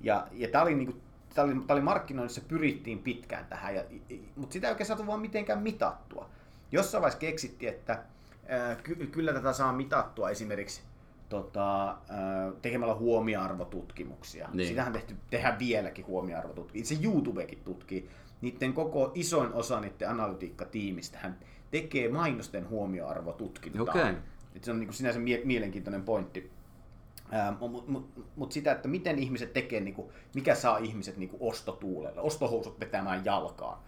Ja, 0.01 0.27
ja 0.33 0.49
tämä 0.49 0.63
oli, 0.65 0.75
niinku, 0.75 0.97
tää 1.35 1.45
oli, 1.45 1.55
tää 1.67 1.75
oli 1.75 1.81
markkinoinnissa, 1.83 2.41
pyrittiin 2.49 2.99
pitkään 2.99 3.47
tähän, 3.47 3.75
ja, 3.75 3.85
mutta 4.37 4.53
sitä 4.53 4.67
ei 4.67 4.73
oikein 4.73 4.87
saatu 4.87 5.07
vaan 5.07 5.21
mitenkään 5.21 5.63
mitattua. 5.63 6.29
Jossain 6.73 7.03
vaiheessa 7.03 7.19
keksittiin, 7.21 7.73
että 7.73 8.03
ky, 8.83 8.95
kyllä 8.95 9.33
tätä 9.33 9.53
saa 9.53 9.73
mitattua 9.73 10.31
esimerkiksi 10.31 10.83
tota, 11.29 11.87
ää, 11.89 12.53
tekemällä 12.63 12.95
huomioarvotutkimuksia. 12.95 14.49
Niin. 14.53 14.69
Sitähän 14.69 14.93
tehty, 14.93 15.17
tehdään 15.31 15.59
vieläkin 15.59 16.07
huomioarvotutkimuksia. 16.07 16.97
Se 16.97 17.05
YouTubekin 17.05 17.61
tutkii. 17.65 18.09
Niiden 18.41 18.73
koko 18.73 19.13
isoin 19.15 19.53
osa 19.53 19.81
niiden 19.81 20.11
analytiikkatiimistä 20.11 21.19
hän 21.19 21.39
tekee 21.71 22.09
mainosten 22.09 22.69
huomioarvotutkintaa. 22.69 23.95
Et 24.57 24.65
se 24.65 24.71
on 24.71 24.81
niin 24.81 24.87
kuin 24.87 24.95
sinänsä 24.95 25.19
mie- 25.19 25.43
mielenkiintoinen 25.45 26.03
pointti. 26.03 26.51
Mutta 27.61 27.91
mut, 27.91 28.09
mut 28.37 28.53
sitä, 28.53 28.73
että 28.73 28.89
miten 28.89 29.19
ihmiset 29.19 29.53
tekee, 29.53 29.81
niin 29.81 29.95
kuin, 29.95 30.09
mikä 30.35 30.55
saa 30.55 30.79
ihmiset 30.79 31.17
niin 31.17 31.29
kuin 31.29 31.43
ostotuulelle, 31.43 32.21
ostohousut 32.21 32.81
vetämään 32.81 33.25
jalkaan. 33.25 33.79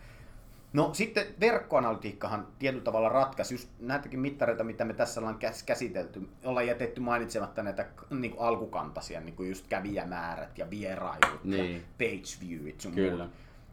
No 0.77 0.95
sitten 0.95 1.27
verkkoanalytiikkahan 1.41 2.47
tietyllä 2.59 2.85
tavalla 2.85 3.09
ratkaisi 3.09 3.55
just 3.55 3.69
näitäkin 3.79 4.21
mittareita, 4.21 4.65
mitä 4.65 4.85
me 4.85 4.93
tässä 4.95 5.21
ollaan 5.21 5.39
käs- 5.45 5.62
käsitelty. 5.67 6.29
Ollaan 6.45 6.67
jätetty 6.67 7.01
mainitsematta 7.01 7.62
näitä 7.62 7.87
niin 8.11 8.31
kuin 8.31 8.47
alkukantaisia, 8.49 9.21
niin 9.21 9.37
kuin 9.37 9.49
just 9.49 9.67
kävijämäärät 9.67 10.59
ja 10.59 10.71
vierailut 10.71 11.45
Niin. 11.45 11.75
ja 11.75 11.81
page 11.99 12.49
viewit 12.49 12.81
sun 12.81 12.93
Kyllä. 12.93 13.29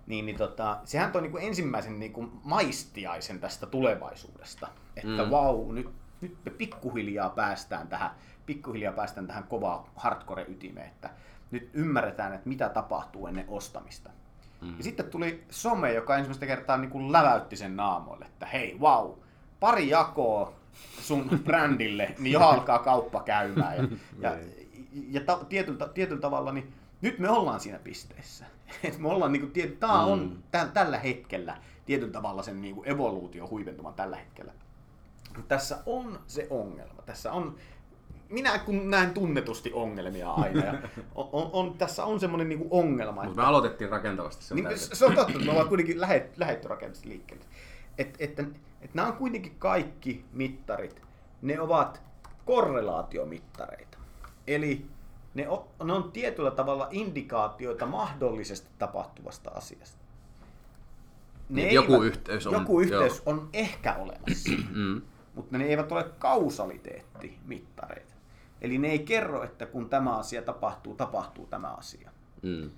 Niin, 0.08 0.26
niin 0.26 0.38
tota, 0.38 0.80
sehän 0.86 1.12
toi 1.12 1.22
niin 1.22 1.32
kuin 1.32 1.44
ensimmäisen 1.44 2.00
niin 2.00 2.14
kuin 2.14 2.32
maistiaisen 2.44 3.40
tästä 3.40 3.66
tulevaisuudesta. 3.66 4.68
Että 4.96 5.24
Mm. 5.24 5.30
wow, 5.30 5.74
nyt, 5.74 5.90
nyt 6.22 6.38
me 6.46 6.52
pikkuhiljaa 6.52 7.30
päästään 7.30 7.88
tähän, 7.88 8.12
pikkuhiljaa 8.46 8.94
päästään 8.94 9.28
tähän 9.28 9.44
kovaa 9.44 9.92
hardcore-ytimeen, 9.96 10.88
että 10.88 11.10
nyt 11.52 11.70
ymmärretään, 11.74 12.34
että 12.34 12.50
mitä 12.50 12.70
tapahtuu 12.70 13.28
ennen 13.28 13.46
ostamista. 13.48 14.10
Mm. 14.64 14.78
Ja 14.78 14.84
sitten 14.84 15.06
tuli 15.10 15.44
some, 15.50 15.94
joka 15.94 16.16
ensimmäistä 16.18 16.46
kertaa 16.46 16.78
niin 16.78 16.92
kuin 16.92 17.12
läväytti 17.12 17.56
sen 17.56 17.76
naamoille, 17.76 18.26
että 18.26 18.46
hei, 18.46 18.78
wow, 18.80 19.12
pari 19.60 19.90
jakoa 19.90 20.54
sun 21.02 21.30
brändille, 21.46 22.16
niin 22.20 22.34
jo 22.34 22.40
alkaa 22.40 22.80
kauppa 22.80 23.24
käymään. 23.24 23.78
Ja, 24.20 24.30
ja, 24.32 24.38
ja 25.10 25.22
ta, 25.22 25.40
tietyllä, 25.50 25.88
tietyllä 25.94 26.22
tavalla, 26.22 26.52
niin 26.52 26.74
nyt 27.02 27.20
me 27.20 27.30
ollaan 27.30 27.60
siinä 27.60 27.80
pisteessä. 27.80 28.46
Et 28.84 28.98
me 28.98 29.08
ollaan, 29.08 29.32
niin 29.32 29.42
kuin, 29.42 29.52
tiety, 29.52 29.76
tää 29.80 29.90
Mm. 30.06 30.12
on 30.12 30.44
tä, 30.52 30.68
tällä 30.74 30.98
hetkellä 31.00 31.58
tietyllä 31.86 32.12
tavalla 32.14 32.44
sen 32.44 32.62
niin 32.62 32.76
kuin 32.76 32.90
evoluutio 32.90 33.48
huipentuma 33.50 33.92
tällä 33.92 34.18
hetkellä. 34.18 34.54
Tässä 35.48 35.78
on 35.86 36.20
se 36.28 36.48
ongelma. 36.50 37.02
Tässä 37.06 37.32
on, 37.32 37.56
minä 38.34 38.60
kun 38.60 38.90
näen 38.90 39.14
tunnetusti 39.14 39.74
ongelmia 39.74 40.32
aina, 40.32 40.66
ja 40.66 40.74
on, 41.16 41.30
on, 41.32 41.50
on, 41.54 41.78
tässä 41.78 42.06
on 42.06 42.20
semmoinen 42.20 42.50
niin 42.50 42.68
ongelma, 42.70 43.24
Mutta 43.24 43.42
me 43.42 43.48
aloitettiin 43.48 43.90
rakentavasti. 43.90 44.44
Se 44.44 44.54
on 44.54 44.64
niin, 44.64 44.80
se 44.80 45.06
on 45.06 45.16
totta, 45.16 45.34
että 45.34 45.46
me 45.46 45.52
ollaan 45.52 45.68
kuitenkin 45.68 46.02
lähet, 46.02 46.38
lähetty 46.38 46.68
rakennusta 46.68 47.10
liikkeelle. 47.10 47.46
Et, 47.98 48.16
että, 48.20 48.42
että 48.82 48.96
nämä 48.96 49.08
on 49.08 49.14
kuitenkin 49.14 49.56
kaikki 49.60 50.26
mittarit, 50.34 51.02
ne 51.42 51.60
ovat 51.60 52.02
korrelaatiomittareita. 52.46 53.98
Eli 54.48 54.86
ne 55.34 55.48
on, 55.50 55.64
ne 55.84 55.94
on 55.94 56.12
tietyllä 56.12 56.52
tavalla 56.52 56.88
indikaatioita 56.92 57.86
mahdollisesti 57.86 58.70
tapahtuvasta 58.80 59.52
asiasta. 59.52 60.04
Niin, 61.50 61.74
joku 61.74 62.04
yhteys 62.04 62.48
on, 62.48 62.54
Joku 62.54 62.82
yhteys 62.82 63.22
joo. 63.26 63.36
on 63.36 63.50
ehkä 63.54 63.96
olemassa, 63.96 64.52
Mm. 64.76 65.02
mutta 65.36 65.58
ne 65.58 65.66
eivät 65.66 65.92
ole 65.92 66.04
kausaliteettimittareita. 66.20 68.13
Eli 68.64 68.78
ne 68.78 68.88
ei 68.88 69.00
kerro, 69.00 69.44
että 69.44 69.66
kun 69.66 69.90
tämä 69.90 70.18
asia 70.18 70.42
tapahtuu, 70.42 70.96
tapahtuu 70.96 71.46
tämä 71.48 71.68
asia 71.68 72.12
Mm. 72.42 72.72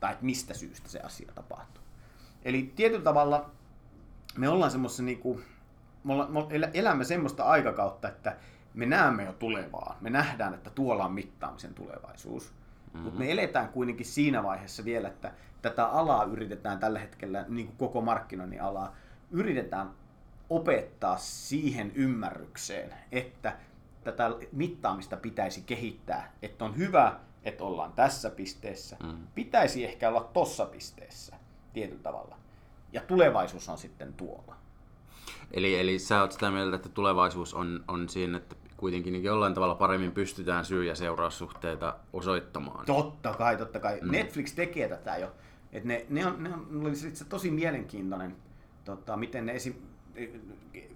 tai 0.00 0.12
että 0.12 0.24
mistä 0.24 0.54
syystä 0.54 0.88
se 0.88 1.00
asia 1.00 1.32
tapahtuu. 1.34 1.82
Eli 2.44 2.72
tietyllä 2.76 3.04
tavalla 3.04 3.50
me 4.38 4.48
ollaan 4.48 4.70
semmoisessa 4.70 5.02
niinku, 5.02 5.40
me, 6.04 6.12
olla, 6.12 6.28
me 6.28 6.46
elä- 6.50 6.70
elämme 6.74 7.04
semmoista 7.04 7.44
aikakautta, 7.44 8.08
että 8.08 8.36
me 8.74 8.86
näemme 8.86 9.24
jo 9.24 9.32
tulevaa. 9.32 9.96
Me 10.00 10.10
nähdään, 10.10 10.54
että 10.54 10.70
tuolla 10.70 11.04
on 11.04 11.12
mittaamisen 11.12 11.74
tulevaisuus. 11.74 12.52
Mm-hmm. 12.52 13.00
Mutta 13.00 13.18
me 13.18 13.32
eletään 13.32 13.68
kuitenkin 13.68 14.06
siinä 14.06 14.42
vaiheessa 14.42 14.84
vielä, 14.84 15.08
että 15.08 15.32
tätä 15.62 15.86
alaa 15.86 16.24
yritetään 16.24 16.78
tällä 16.78 16.98
hetkellä, 16.98 17.44
niin 17.48 17.66
kuin 17.66 17.76
koko 17.76 18.00
markkinoinnin 18.00 18.62
alaa, 18.62 18.96
yritetään 19.30 19.90
opettaa 20.50 21.16
siihen 21.18 21.92
ymmärrykseen, 21.94 22.94
että 23.12 23.56
tätä 24.04 24.30
mittaamista 24.52 25.16
pitäisi 25.16 25.62
kehittää, 25.62 26.32
että 26.42 26.64
on 26.64 26.76
hyvä, 26.76 27.20
että 27.44 27.64
ollaan 27.64 27.92
tässä 27.92 28.30
pisteessä. 28.30 28.96
Mm. 29.02 29.26
Pitäisi 29.34 29.84
ehkä 29.84 30.08
olla 30.08 30.30
tossa 30.32 30.66
pisteessä 30.66 31.36
tietyllä 31.72 32.02
tavalla. 32.02 32.36
Ja 32.92 33.00
tulevaisuus 33.00 33.68
on 33.68 33.78
sitten 33.78 34.12
tuolla. 34.12 34.56
Eli, 35.52 35.80
eli 35.80 35.98
sä 35.98 36.20
oot 36.20 36.32
sitä 36.32 36.50
mieltä, 36.50 36.76
että 36.76 36.88
tulevaisuus 36.88 37.54
on, 37.54 37.84
on 37.88 38.08
siinä, 38.08 38.36
että 38.36 38.56
kuitenkin 38.76 39.12
niin 39.12 39.24
jollain 39.24 39.54
tavalla 39.54 39.74
paremmin 39.74 40.12
pystytään 40.12 40.64
syy- 40.64 40.84
ja 40.84 40.94
seuraussuhteita 40.94 41.96
osoittamaan. 42.12 42.86
Totta 42.86 43.34
kai, 43.34 43.56
totta 43.56 43.80
kai. 43.80 44.00
Mm. 44.00 44.10
Netflix 44.10 44.54
tekee 44.54 44.88
tätä 44.88 45.16
jo. 45.16 45.32
Et 45.72 45.84
ne, 45.84 46.06
ne, 46.08 46.26
on, 46.26 46.42
ne 46.42 46.54
on, 46.54 46.66
oli 46.80 46.92
tosi 47.28 47.50
mielenkiintoinen, 47.50 48.36
tota, 48.84 49.16
miten 49.16 49.46
ne 49.46 49.52
esi, 49.52 49.82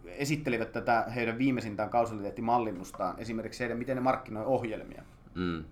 esittelivät 0.07 0.73
tätä 0.73 1.07
heidän 1.15 1.39
viimeisintään 1.39 1.91
kausaliteettimallinnustaan, 1.91 3.19
esimerkiksi 3.19 3.61
heidän, 3.61 3.79
miten 3.79 3.97
ne 3.97 4.01
markkinoi 4.03 4.45
ohjelmia. 4.45 5.03
Mm. 5.35 5.65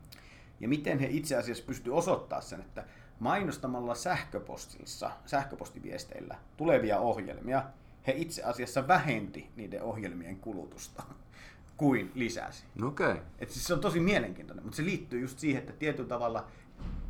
Ja 0.60 0.68
miten 0.68 0.98
he 0.98 1.08
itse 1.10 1.36
asiassa 1.36 1.64
pystyivät 1.66 1.98
osoittaa 1.98 2.40
sen, 2.40 2.60
että 2.60 2.84
mainostamalla 3.20 3.94
sähköpostissa, 3.94 5.10
sähköpostiviesteillä 5.26 6.38
tulevia 6.56 6.98
ohjelmia, 6.98 7.62
he 8.06 8.12
itse 8.16 8.42
asiassa 8.42 8.88
vähenti 8.88 9.50
niiden 9.56 9.82
ohjelmien 9.82 10.36
kulutusta 10.36 11.02
kuin 11.76 12.12
lisäsi. 12.14 12.64
Okay. 12.82 13.16
Et 13.38 13.50
siis 13.50 13.64
se 13.66 13.74
on 13.74 13.80
tosi 13.80 14.00
mielenkiintoinen, 14.00 14.64
mutta 14.64 14.76
se 14.76 14.84
liittyy 14.84 15.20
just 15.20 15.38
siihen, 15.38 15.60
että 15.60 15.72
tietyllä 15.72 16.08
tavalla, 16.08 16.46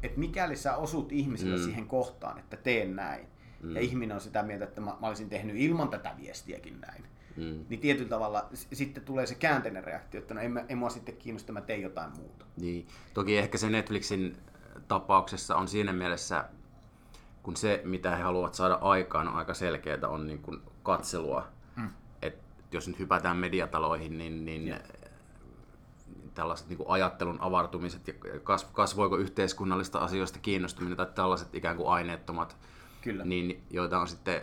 että 0.02 0.20
mikäli 0.20 0.56
sä 0.56 0.76
osut 0.76 1.12
ihmisille 1.12 1.56
mm. 1.56 1.62
siihen 1.62 1.86
kohtaan, 1.86 2.38
että 2.38 2.56
teen 2.56 2.96
näin, 2.96 3.26
Mm. 3.64 3.74
ja 3.76 3.80
ihminen 3.80 4.14
on 4.14 4.20
sitä 4.20 4.42
mieltä, 4.42 4.64
että 4.64 4.80
mä, 4.80 4.96
mä 5.00 5.06
olisin 5.06 5.28
tehnyt 5.28 5.56
ilman 5.56 5.88
tätä 5.88 6.14
viestiäkin 6.20 6.80
näin, 6.80 7.04
Mm. 7.36 7.64
niin 7.68 7.80
tietyllä 7.80 8.08
tavalla 8.08 8.48
s- 8.54 8.68
sitten 8.72 9.04
tulee 9.04 9.26
se 9.26 9.34
käänteinen 9.34 9.84
reaktio, 9.84 10.20
että 10.20 10.34
no 10.34 10.40
en, 10.40 10.52
mä- 10.52 10.64
en 10.68 10.78
mua 10.78 10.90
sitten 10.90 11.16
kiinnosta, 11.16 11.52
mä 11.52 11.60
teen 11.60 11.82
jotain 11.82 12.10
muuta. 12.16 12.44
Niin. 12.56 12.86
Toki 13.14 13.38
ehkä 13.38 13.58
se 13.58 13.70
Netflixin 13.70 14.36
tapauksessa 14.88 15.56
on 15.56 15.68
siinä 15.68 15.92
mielessä, 15.92 16.44
kun 17.42 17.56
se, 17.56 17.80
mitä 17.84 18.16
he 18.16 18.22
haluavat 18.22 18.54
saada 18.54 18.74
aikaan, 18.74 19.28
on 19.28 19.34
aika 19.34 19.54
selkeää, 19.54 19.98
on 20.08 20.26
niin 20.26 20.42
kuin 20.42 20.60
katselua. 20.82 21.48
Mm. 21.76 21.88
Et 22.22 22.38
jos 22.72 22.88
nyt 22.88 22.98
hypätään 22.98 23.36
mediataloihin, 23.36 24.18
niin, 24.18 24.44
niin 24.44 24.74
tällaiset 26.34 26.68
niin 26.68 26.76
kuin 26.76 26.90
ajattelun 26.90 27.38
avartumiset 27.40 28.08
ja 28.08 28.14
kas, 28.42 28.64
kasvoiko 28.64 29.16
yhteiskunnallista 29.16 29.98
asioista 29.98 30.38
kiinnostuminen 30.38 30.96
tai 30.96 31.06
tällaiset 31.14 31.54
ikään 31.54 31.76
kuin 31.76 31.88
aineettomat, 31.88 32.56
Kyllä. 33.04 33.24
niin 33.24 33.62
joita 33.70 33.98
on 33.98 34.08
sitten 34.08 34.42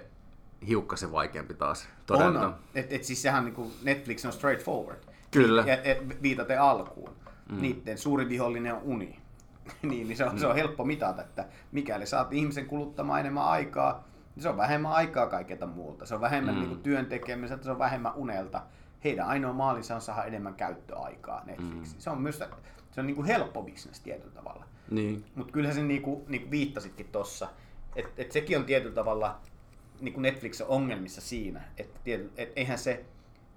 hiukkasen 0.67 1.11
vaikeampi 1.11 1.53
taas 1.53 1.87
todeta. 2.05 2.47
On, 2.47 2.55
et, 2.75 2.93
et 2.93 3.03
siis 3.03 3.21
sehän 3.21 3.45
niin 3.45 3.71
Netflix 3.83 4.25
on 4.25 4.33
straightforward. 4.33 4.99
Kyllä. 5.31 5.63
Ja, 5.67 5.81
et, 5.83 6.21
viitaten 6.21 6.61
alkuun. 6.61 7.09
Mm. 7.51 7.61
Niiden 7.61 7.97
suuri 7.97 8.29
vihollinen 8.29 8.73
on 8.73 8.81
uni. 8.83 9.19
niin, 9.81 10.07
niin 10.07 10.17
se, 10.17 10.25
on, 10.25 10.31
mm. 10.31 10.37
se 10.37 10.47
on 10.47 10.55
helppo 10.55 10.85
mitata, 10.85 11.21
että 11.21 11.45
mikäli 11.71 12.05
saat 12.05 12.33
ihmisen 12.33 12.65
kuluttamaan 12.65 13.19
enemmän 13.19 13.43
aikaa, 13.43 14.07
niin 14.35 14.43
se 14.43 14.49
on 14.49 14.57
vähemmän 14.57 14.91
aikaa 14.91 15.27
kaikilta 15.27 15.67
muulta. 15.67 16.05
Se 16.05 16.15
on 16.15 16.21
vähemmän 16.21 16.55
mm. 16.55 16.59
niin 16.59 16.69
kuin, 16.69 16.81
työn 16.81 17.05
tekemiseltä, 17.05 17.63
se 17.63 17.71
on 17.71 17.79
vähemmän 17.79 18.13
unelta. 18.15 18.61
Heidän 19.03 19.27
ainoa 19.27 19.53
maalinsa 19.53 19.95
on 19.95 20.01
saada 20.01 20.23
enemmän 20.23 20.53
käyttöaikaa 20.53 21.43
Netflixiin. 21.45 21.97
Mm. 21.97 22.01
Se 22.01 22.09
on 22.09 22.21
myös 22.21 22.43
se 22.91 23.01
on 23.01 23.07
niin 23.07 23.15
kuin 23.15 23.27
helppo 23.27 23.63
bisnes 23.63 23.99
tietyllä 23.99 24.33
tavalla. 24.33 24.65
Niin. 24.91 25.25
Mutta 25.35 25.53
kyllähän 25.53 25.75
se 25.75 25.83
niin 25.83 26.01
kuin, 26.01 26.23
niin 26.27 26.41
kuin 26.41 26.51
viittasitkin 26.51 27.07
tuossa, 27.11 27.47
että 27.95 28.21
et 28.21 28.31
sekin 28.31 28.57
on 28.57 28.65
tietyllä 28.65 28.95
tavalla 28.95 29.39
niin 29.99 30.13
kuin 30.13 30.21
Netflix 30.21 30.61
on 30.61 30.67
ongelmissa 30.67 31.21
siinä, 31.21 31.61
että 31.77 31.99
et, 32.37 32.51
eihän 32.55 32.77
se, 32.77 33.05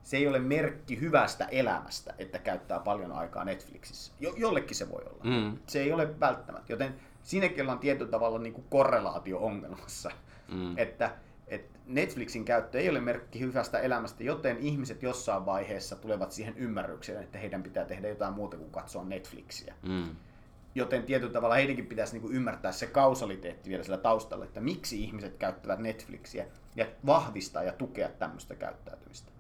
se 0.03 0.17
ei 0.17 0.27
ole 0.27 0.39
merkki 0.39 1.01
hyvästä 1.01 1.45
elämästä, 1.45 2.15
että 2.19 2.39
käyttää 2.39 2.79
paljon 2.79 3.13
aikaa 3.13 3.45
Netflixissä. 3.45 4.13
Jo, 4.21 4.35
jollekin 4.37 4.77
se 4.77 4.91
voi 4.91 5.03
olla. 5.07 5.25
Mm. 5.25 5.59
Se 5.67 5.83
ei 5.83 5.93
ole 5.93 6.21
välttämättä. 6.21 6.73
Joten 6.73 6.95
siinäkin 7.23 7.61
ollaan 7.61 7.79
tietyllä 7.79 8.11
tavalla 8.11 8.39
niin 8.39 8.53
kuin 8.53 8.67
korrelaatio-ongelmassa. 8.71 10.11
Mm. 10.53 10.79
Että, 10.79 11.11
että 11.49 11.79
Netflixin 11.87 12.45
käyttö 12.45 12.81
ei 12.81 12.91
ole 12.91 13.01
merkki 13.01 13.41
hyvästä 13.41 13.79
elämästä, 13.79 14.25
joten 14.25 14.59
ihmiset 14.59 15.03
jossain 15.03 15.47
vaiheessa 15.47 15.97
tulevat 15.97 16.33
siihen 16.33 16.57
ymmärrykseen, 16.57 17.23
että 17.23 17.39
heidän 17.39 17.63
pitää 17.63 17.85
tehdä 17.85 18.09
jotain 18.09 18.35
muuta 18.35 18.57
kuin 18.57 18.71
katsoa 18.71 19.05
Netflixiä. 19.05 19.75
Mm. 19.83 20.17
Joten 20.75 21.03
tietyllä 21.03 21.33
tavalla 21.33 21.55
heidänkin 21.55 21.87
pitäisi 21.87 22.13
niin 22.13 22.23
kuin 22.23 22.35
ymmärtää 22.35 22.73
se 22.73 22.87
kausaliteetti 22.87 23.71
vielä 23.71 23.83
sillä 23.83 23.99
taustalla, 23.99 24.45
että 24.45 24.61
miksi 24.61 25.05
ihmiset 25.05 25.37
käyttävät 25.37 25.79
Netflixiä 25.79 26.47
ja 26.77 26.87
vahvistaa 27.07 27.63
ja 27.63 27.73
tukea 27.73 28.09
tämmöistä 28.09 28.55
käyttäytymistä. 28.55 29.33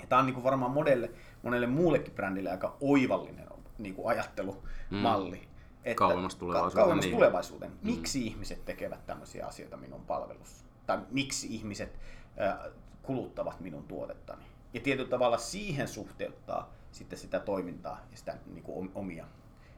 Ja 0.00 0.06
tämä 0.06 0.18
on 0.18 0.26
niin 0.26 0.34
kuin 0.34 0.44
varmaan 0.44 0.72
monelle, 0.72 1.10
monelle 1.42 1.66
muullekin 1.66 2.14
brändille 2.14 2.50
aika 2.50 2.76
oivallinen 2.80 3.48
niin 3.78 3.94
kuin 3.94 4.08
ajattelumalli. 4.08 5.36
Mm. 5.36 5.48
Että 5.84 5.98
kauemmas 5.98 6.36
tulevaisuuteen. 6.36 6.84
Kauemmas 6.84 7.04
niin. 7.04 7.14
tulevaisuuteen. 7.14 7.72
Mm. 7.72 7.78
Miksi 7.82 8.26
ihmiset 8.26 8.64
tekevät 8.64 9.06
tämmöisiä 9.06 9.46
asioita 9.46 9.76
minun 9.76 10.00
palvelussa? 10.00 10.64
Tai 10.86 10.98
miksi 11.10 11.46
ihmiset 11.54 11.98
äh, 12.40 12.72
kuluttavat 13.02 13.60
minun 13.60 13.84
tuotettani? 13.84 14.44
Ja 14.74 14.80
tietyllä 14.80 15.10
tavalla 15.10 15.38
siihen 15.38 15.88
suhteuttaa 15.88 16.72
sitten 16.92 17.18
sitä 17.18 17.40
toimintaa 17.40 18.00
ja 18.10 18.16
sitä 18.16 18.38
niin 18.46 18.62
kuin 18.62 18.90
omia 18.94 19.26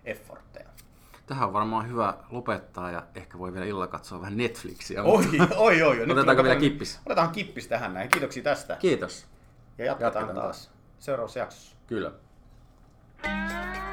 effortteja. 0.05 0.69
Tähän 1.27 1.49
on 1.49 1.53
varmaan 1.53 1.89
hyvä 1.89 2.15
lopettaa 2.31 2.91
ja 2.91 3.03
ehkä 3.15 3.39
voi 3.39 3.53
vielä 3.53 3.67
illalla 3.67 3.87
katsoa 3.87 4.21
vähän 4.21 4.37
Netflixiä. 4.37 5.03
Oi, 5.03 5.25
oi, 5.57 5.83
oi. 5.83 6.03
Otetaanko 6.11 6.43
vielä 6.43 6.61
kippis? 6.61 7.01
Otetaan 7.07 7.31
kippis 7.31 7.67
tähän 7.67 7.95
näin. 7.95 8.09
Kiitoksia 8.09 8.43
tästä. 8.43 8.77
Kiitos. 8.77 9.27
Ja 9.79 9.85
jatketaan, 9.85 10.15
jatketaan 10.15 10.45
taas. 10.45 10.67
taas 10.67 10.81
seuraavassa 10.99 11.39
jaksossa. 11.39 11.77
Kyllä. 11.87 12.13
ja 13.25 13.31
analytiikka. 13.31 13.90